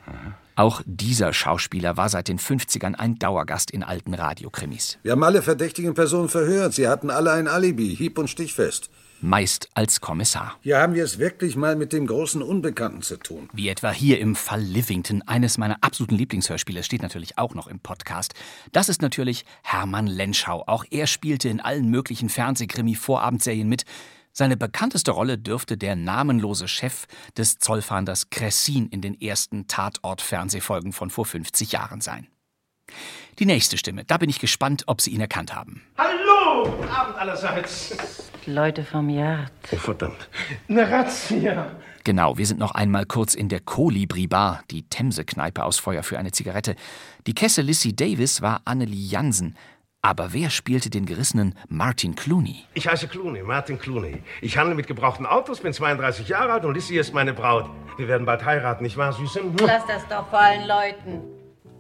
[0.57, 4.99] Auch dieser Schauspieler war seit den 50ern ein Dauergast in alten Radiokrimis.
[5.03, 6.75] Wir haben alle verdächtigen Personen verhört.
[6.75, 8.89] Sie hatten alle ein Alibi, hieb- und stichfest.
[9.21, 10.57] Meist als Kommissar.
[10.61, 13.49] Hier haben wir es wirklich mal mit dem großen Unbekannten zu tun.
[13.55, 17.81] Wie etwa hier im Fall Livington, eines meiner absoluten Lieblingshörspiele, steht natürlich auch noch im
[17.81, 18.35] Podcast.
[18.73, 20.65] Das ist natürlich Hermann Lenschau.
[20.67, 23.87] Auch er spielte in allen möglichen Fernsehkrimi-Vorabendserien mit.
[24.37, 27.07] Seine bekannteste Rolle dürfte der namenlose Chef
[27.37, 32.27] des Zollfahnders Cressin in den ersten Tatort-Fernsehfolgen von vor 50 Jahren sein.
[33.39, 35.83] Die nächste Stimme, da bin ich gespannt, ob Sie ihn erkannt haben.
[35.97, 36.69] Hallo!
[36.69, 37.97] Guten Abend allerseits.
[38.47, 39.53] Leute vom Yard.
[39.71, 40.29] Oh, verdammt.
[40.69, 41.71] Eine Razzia.
[42.03, 46.19] Genau, wir sind noch einmal kurz in der Kolibri Bar, die Themse-Kneipe aus Feuer für
[46.19, 46.75] eine Zigarette.
[47.29, 49.57] Die Kesse Lissy Davis war Annelie Jansen.
[50.05, 52.67] Aber wer spielte den gerissenen Martin Clooney?
[52.75, 54.23] Ich heiße Clooney, Martin Clooney.
[54.43, 57.71] Ich handle mit gebrauchten Autos, bin 32 Jahre alt und Lissy ist meine Braut.
[57.97, 59.41] Wir werden bald heiraten, nicht wahr, Süße?
[59.61, 61.23] Lass das doch vor allen Leuten.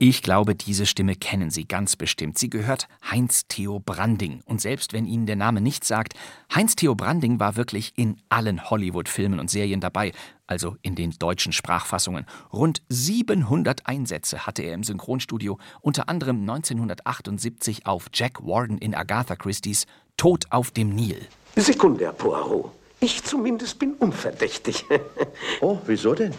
[0.00, 2.36] Ich glaube, diese Stimme kennen Sie ganz bestimmt.
[2.36, 4.40] Sie gehört Heinz Theo Branding.
[4.44, 6.14] Und selbst wenn Ihnen der Name nichts sagt,
[6.52, 10.10] Heinz Theo Branding war wirklich in allen Hollywood-Filmen und Serien dabei,
[10.48, 12.26] also in den deutschen Sprachfassungen.
[12.52, 19.36] Rund 700 Einsätze hatte er im Synchronstudio, unter anderem 1978 auf Jack Warden in Agatha
[19.36, 19.86] Christie's
[20.16, 21.20] Tod auf dem Nil.
[21.54, 22.72] Sekundär, Poirot.
[22.98, 24.84] Ich zumindest bin unverdächtig.
[25.60, 26.34] Oh, wieso denn?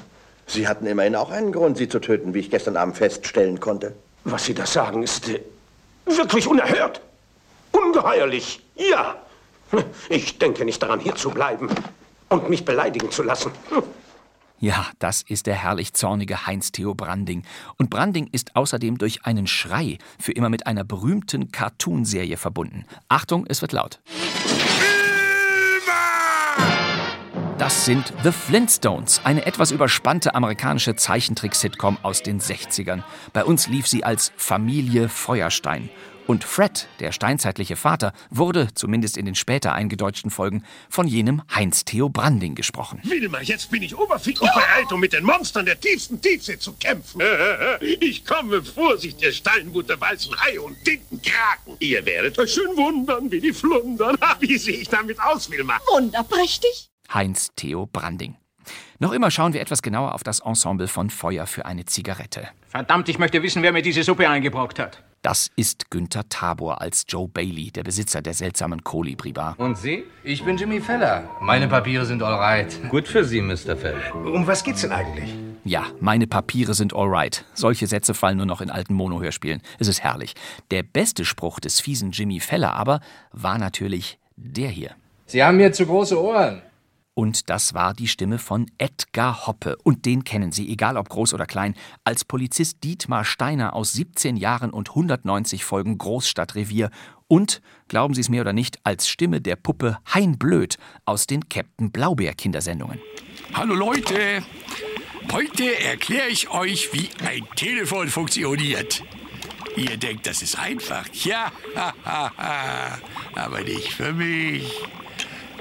[0.48, 3.96] Sie hatten immerhin auch einen Grund, sie zu töten, wie ich gestern Abend feststellen konnte.
[4.24, 5.42] Was Sie da sagen, ist äh,
[6.06, 7.02] wirklich unerhört.
[7.72, 8.62] Ungeheuerlich.
[8.76, 9.16] Ja.
[10.10, 11.70] Ich denke nicht daran, hier zu bleiben
[12.30, 13.52] und mich beleidigen zu lassen.
[14.60, 17.44] Ja, das ist der herrlich zornige Heinz Theo Branding.
[17.78, 22.86] Und Branding ist außerdem durch einen Schrei für immer mit einer berühmten Cartoonserie verbunden.
[23.10, 24.00] Achtung, es wird laut.
[27.58, 33.04] Das sind The Flintstones, eine etwas überspannte amerikanische Zeichentrick-Sitcom aus den 60ern.
[33.32, 35.90] Bei uns lief sie als Familie Feuerstein.
[36.28, 41.86] Und Fred, der steinzeitliche Vater, wurde, zumindest in den später eingedeutschten Folgen, von jenem Heinz
[41.86, 43.00] Theo Branding gesprochen.
[43.04, 46.74] Wilma, jetzt bin ich oberfix und bereit, um mit den Monstern der tiefsten Tiefsee zu
[46.74, 47.22] kämpfen.
[48.02, 51.78] Ich komme, Vorsicht, ihr Steinbutter, weißen Hai und dicken Kraken.
[51.80, 54.18] Ihr werdet euch schön wundern, wie die flundern.
[54.40, 55.80] Wie sehe ich damit aus, Wilma?
[55.94, 56.90] Wunderprächtig.
[57.14, 58.36] Heinz Theo Branding.
[59.00, 62.48] Noch immer schauen wir etwas genauer auf das Ensemble von Feuer für eine Zigarette.
[62.70, 65.04] Verdammt, ich möchte wissen, wer mir diese Suppe eingebrockt hat.
[65.22, 69.56] Das ist Günther Tabor als Joe Bailey, der Besitzer der seltsamen Kolibri-Bar.
[69.58, 70.04] Und Sie?
[70.24, 71.28] Ich bin Jimmy Feller.
[71.42, 72.80] Meine Papiere sind alright.
[72.90, 73.76] Gut für Sie, Mr.
[73.76, 74.14] Feller.
[74.14, 75.34] Um was geht's denn eigentlich?
[75.64, 77.44] Ja, meine Papiere sind alright.
[77.56, 79.64] Solche Sätze fallen nur noch in alten Monohörspielen.
[79.80, 80.36] Es ist herrlich.
[80.70, 83.00] Der beste Spruch des fiesen Jimmy Feller aber
[83.32, 84.92] war natürlich der hier.
[85.26, 86.62] Sie haben mir zu große Ohren.
[87.18, 89.78] Und das war die Stimme von Edgar Hoppe.
[89.84, 94.36] Und den kennen Sie, egal ob groß oder klein, als Polizist Dietmar Steiner aus 17
[94.36, 96.90] Jahren und 190 Folgen Großstadtrevier.
[97.30, 101.48] Und, glauben Sie es mir oder nicht, als Stimme der Puppe Hein Blöd aus den
[101.48, 103.00] Captain Blaubeer Kindersendungen.
[103.54, 104.44] Hallo Leute,
[105.32, 109.04] heute erkläre ich euch, wie ein Telefon funktioniert.
[109.78, 111.08] Ihr denkt, das ist einfach.
[111.14, 111.50] Ja,
[113.36, 114.70] aber nicht für mich.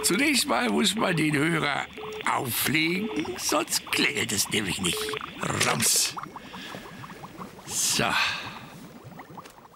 [0.04, 1.86] Zunächst mal muss man den Hörer
[2.30, 4.98] auflegen, sonst klingelt es nämlich nicht.
[5.66, 6.14] Rums.
[7.66, 8.04] So.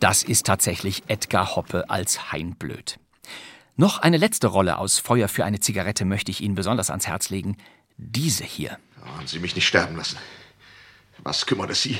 [0.00, 2.98] Das ist tatsächlich Edgar Hoppe als Hein Blöd.
[3.76, 7.30] Noch eine letzte Rolle aus Feuer für eine Zigarette möchte ich Ihnen besonders ans Herz
[7.30, 7.56] legen.
[7.96, 8.78] Diese hier.
[9.18, 10.18] Und Sie mich nicht sterben lassen.
[11.22, 11.98] Was kümmert es Sie,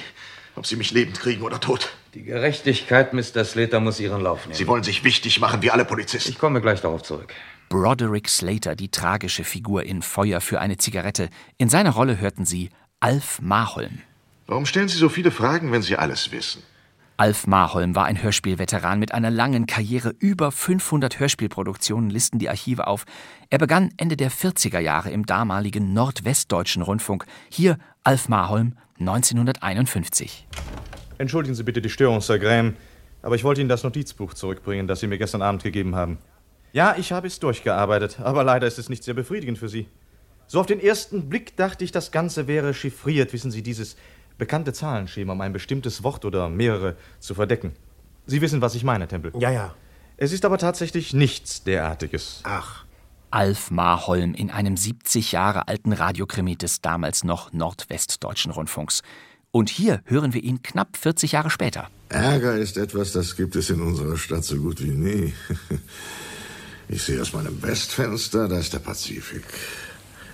[0.55, 1.93] Ob Sie mich lebend kriegen oder tot.
[2.13, 3.45] Die Gerechtigkeit, Mr.
[3.45, 4.55] Slater, muss ihren Lauf nehmen.
[4.55, 6.31] Sie wollen sich wichtig machen, wie alle Polizisten.
[6.31, 7.33] Ich komme gleich darauf zurück.
[7.69, 11.29] Broderick Slater, die tragische Figur in Feuer für eine Zigarette.
[11.59, 14.01] In seiner Rolle hörten Sie Alf Maholm.
[14.47, 16.63] Warum stellen Sie so viele Fragen, wenn Sie alles wissen?
[17.19, 20.15] Alf Maholm war ein Hörspielveteran mit einer langen Karriere.
[20.19, 23.05] Über 500 Hörspielproduktionen listen die Archive auf.
[23.51, 27.27] Er begann Ende der 40er Jahre im damaligen Nordwestdeutschen Rundfunk.
[27.51, 30.47] Hier Alf Maholm 1951.
[31.19, 32.77] Entschuldigen Sie bitte die Störung, Sir Graham,
[33.21, 36.19] aber ich wollte Ihnen das Notizbuch zurückbringen, das Sie mir gestern Abend gegeben haben.
[36.73, 39.89] Ja, ich habe es durchgearbeitet, aber leider ist es nicht sehr befriedigend für Sie.
[40.47, 43.97] So auf den ersten Blick dachte ich, das Ganze wäre chiffriert, wissen Sie, dieses
[44.39, 47.73] bekannte Zahlenschema, um ein bestimmtes Wort oder mehrere zu verdecken.
[48.27, 49.33] Sie wissen, was ich meine, Tempel.
[49.39, 49.75] Ja, ja.
[50.17, 52.41] Es ist aber tatsächlich nichts derartiges.
[52.45, 52.85] Ach.
[53.31, 59.03] Alf Maholm in einem 70 Jahre alten Radiokrimi des damals noch Nordwestdeutschen Rundfunks.
[59.51, 61.89] Und hier hören wir ihn knapp 40 Jahre später.
[62.09, 65.35] Ärger ist etwas, das gibt es in unserer Stadt so gut wie nie.
[66.89, 69.45] Ich sehe aus meinem Westfenster, da ist der Pazifik.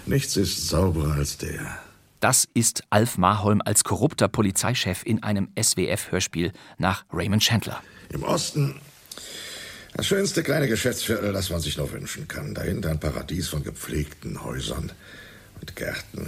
[0.06, 1.78] Nichts ist sauberer als der.
[2.20, 7.82] Das ist Alf Maholm als korrupter Polizeichef in einem SWF-Hörspiel nach Raymond Chandler.
[8.10, 8.80] Im Osten
[9.94, 12.52] das schönste kleine Geschäftsviertel, das man sich nur wünschen kann.
[12.54, 14.90] Dahinter ein Paradies von gepflegten Häusern
[15.60, 16.26] mit Gärten.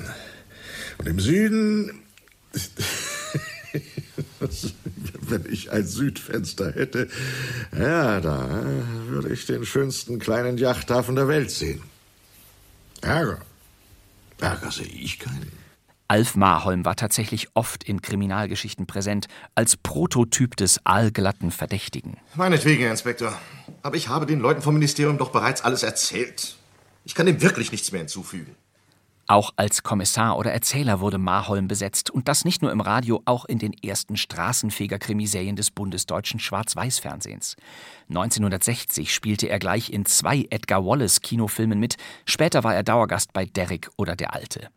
[0.99, 2.03] Und im Süden.
[5.29, 7.09] Wenn ich ein Südfenster hätte,
[7.77, 8.64] ja, da
[9.09, 11.83] würde ich den schönsten kleinen Yachthafen der Welt sehen.
[13.01, 13.41] Ärger.
[14.41, 15.53] Ärger sehe ich keinen.
[16.09, 22.16] Alf Maholm war tatsächlich oft in Kriminalgeschichten präsent, als Prototyp des aalglatten Verdächtigen.
[22.37, 23.37] Meinetwegen, Herr Inspektor.
[23.83, 26.57] Aber ich habe den Leuten vom Ministerium doch bereits alles erzählt.
[27.05, 28.55] Ich kann dem wirklich nichts mehr hinzufügen.
[29.29, 33.45] Auch als Kommissar oder Erzähler wurde Maholm besetzt und das nicht nur im Radio, auch
[33.45, 37.57] in den ersten Straßenfeger-Krimiserien des bundesdeutschen Schwarz-Weiß-Fernsehens.
[38.09, 43.91] 1960 spielte er gleich in zwei Edgar Wallace-Kinofilmen mit, später war er Dauergast bei Derrick
[43.97, 44.68] oder Der Alte.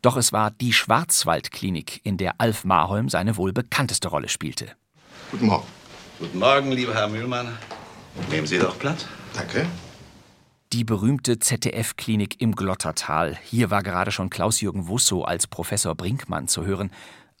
[0.00, 4.68] Doch es war die Schwarzwaldklinik, in der Alf Maholm seine wohl bekannteste Rolle spielte.
[5.32, 5.66] Guten Morgen.
[6.20, 7.58] Guten Morgen, lieber Herr Mühlmann.
[8.30, 9.06] Nehmen Sie doch Platz.
[9.34, 9.66] Danke.
[10.74, 13.38] Die berühmte ZDF-Klinik im Glottertal.
[13.42, 16.90] Hier war gerade schon Klaus-Jürgen Wussow als Professor Brinkmann zu hören.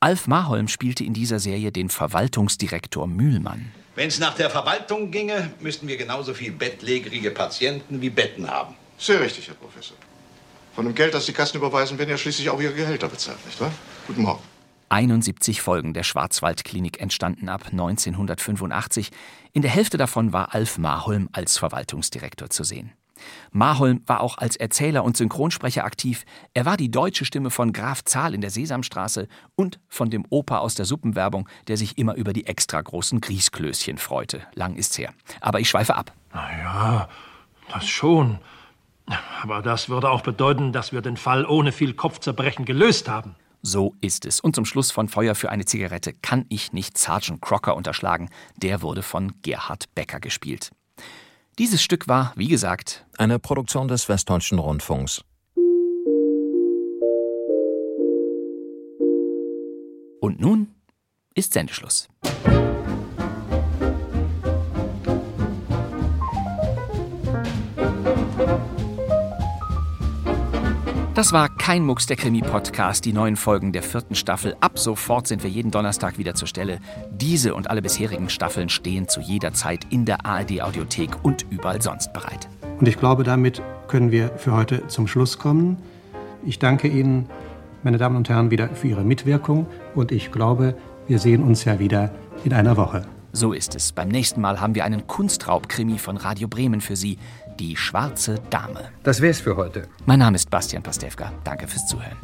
[0.00, 3.70] Alf Maholm spielte in dieser Serie den Verwaltungsdirektor Mühlmann.
[3.96, 8.74] Wenn es nach der Verwaltung ginge, müssten wir genauso viel bettlägerige Patienten wie Betten haben.
[8.96, 9.98] Sehr richtig, Herr Professor.
[10.74, 13.60] Von dem Geld, das die Kassen überweisen, werden ja schließlich auch ihre Gehälter bezahlt, nicht
[13.60, 13.72] wahr?
[14.06, 14.42] Guten Morgen.
[14.88, 19.10] 71 Folgen der Schwarzwaldklinik entstanden ab 1985.
[19.52, 22.92] In der Hälfte davon war Alf Maholm als Verwaltungsdirektor zu sehen.
[23.50, 26.24] Maholm war auch als Erzähler und Synchronsprecher aktiv.
[26.54, 30.58] Er war die deutsche Stimme von Graf Zahl in der Sesamstraße und von dem Opa
[30.58, 34.42] aus der Suppenwerbung, der sich immer über die extra großen Grießklößchen freute.
[34.54, 35.12] Lang ist's her.
[35.40, 36.12] Aber ich schweife ab.
[36.32, 37.08] Na ja,
[37.72, 38.38] das schon.
[39.42, 43.36] Aber das würde auch bedeuten, dass wir den Fall ohne viel Kopfzerbrechen gelöst haben.
[43.62, 44.38] So ist es.
[44.40, 48.30] Und zum Schluss von Feuer für eine Zigarette kann ich nicht Sergeant Crocker unterschlagen.
[48.56, 50.70] Der wurde von Gerhard Becker gespielt.
[51.58, 55.24] Dieses Stück war, wie gesagt, eine Produktion des Westdeutschen Rundfunks.
[60.20, 60.68] Und nun
[61.34, 62.08] ist Sendeschluss.
[71.18, 74.54] Das war kein Mucks der Krimi-Podcast, die neuen Folgen der vierten Staffel.
[74.60, 76.78] Ab sofort sind wir jeden Donnerstag wieder zur Stelle.
[77.10, 82.12] Diese und alle bisherigen Staffeln stehen zu jeder Zeit in der ARD-Audiothek und überall sonst
[82.12, 82.48] bereit.
[82.78, 85.78] Und ich glaube, damit können wir für heute zum Schluss kommen.
[86.46, 87.28] Ich danke Ihnen,
[87.82, 89.66] meine Damen und Herren, wieder für Ihre Mitwirkung
[89.96, 90.76] und ich glaube,
[91.08, 92.12] wir sehen uns ja wieder
[92.44, 93.02] in einer Woche.
[93.32, 93.90] So ist es.
[93.90, 97.18] Beim nächsten Mal haben wir einen Kunstraub-Krimi von Radio Bremen für Sie.
[97.58, 98.90] Die schwarze Dame.
[99.02, 99.88] Das wär's für heute.
[100.06, 101.32] Mein Name ist Bastian Pastewka.
[101.42, 102.16] Danke fürs Zuhören.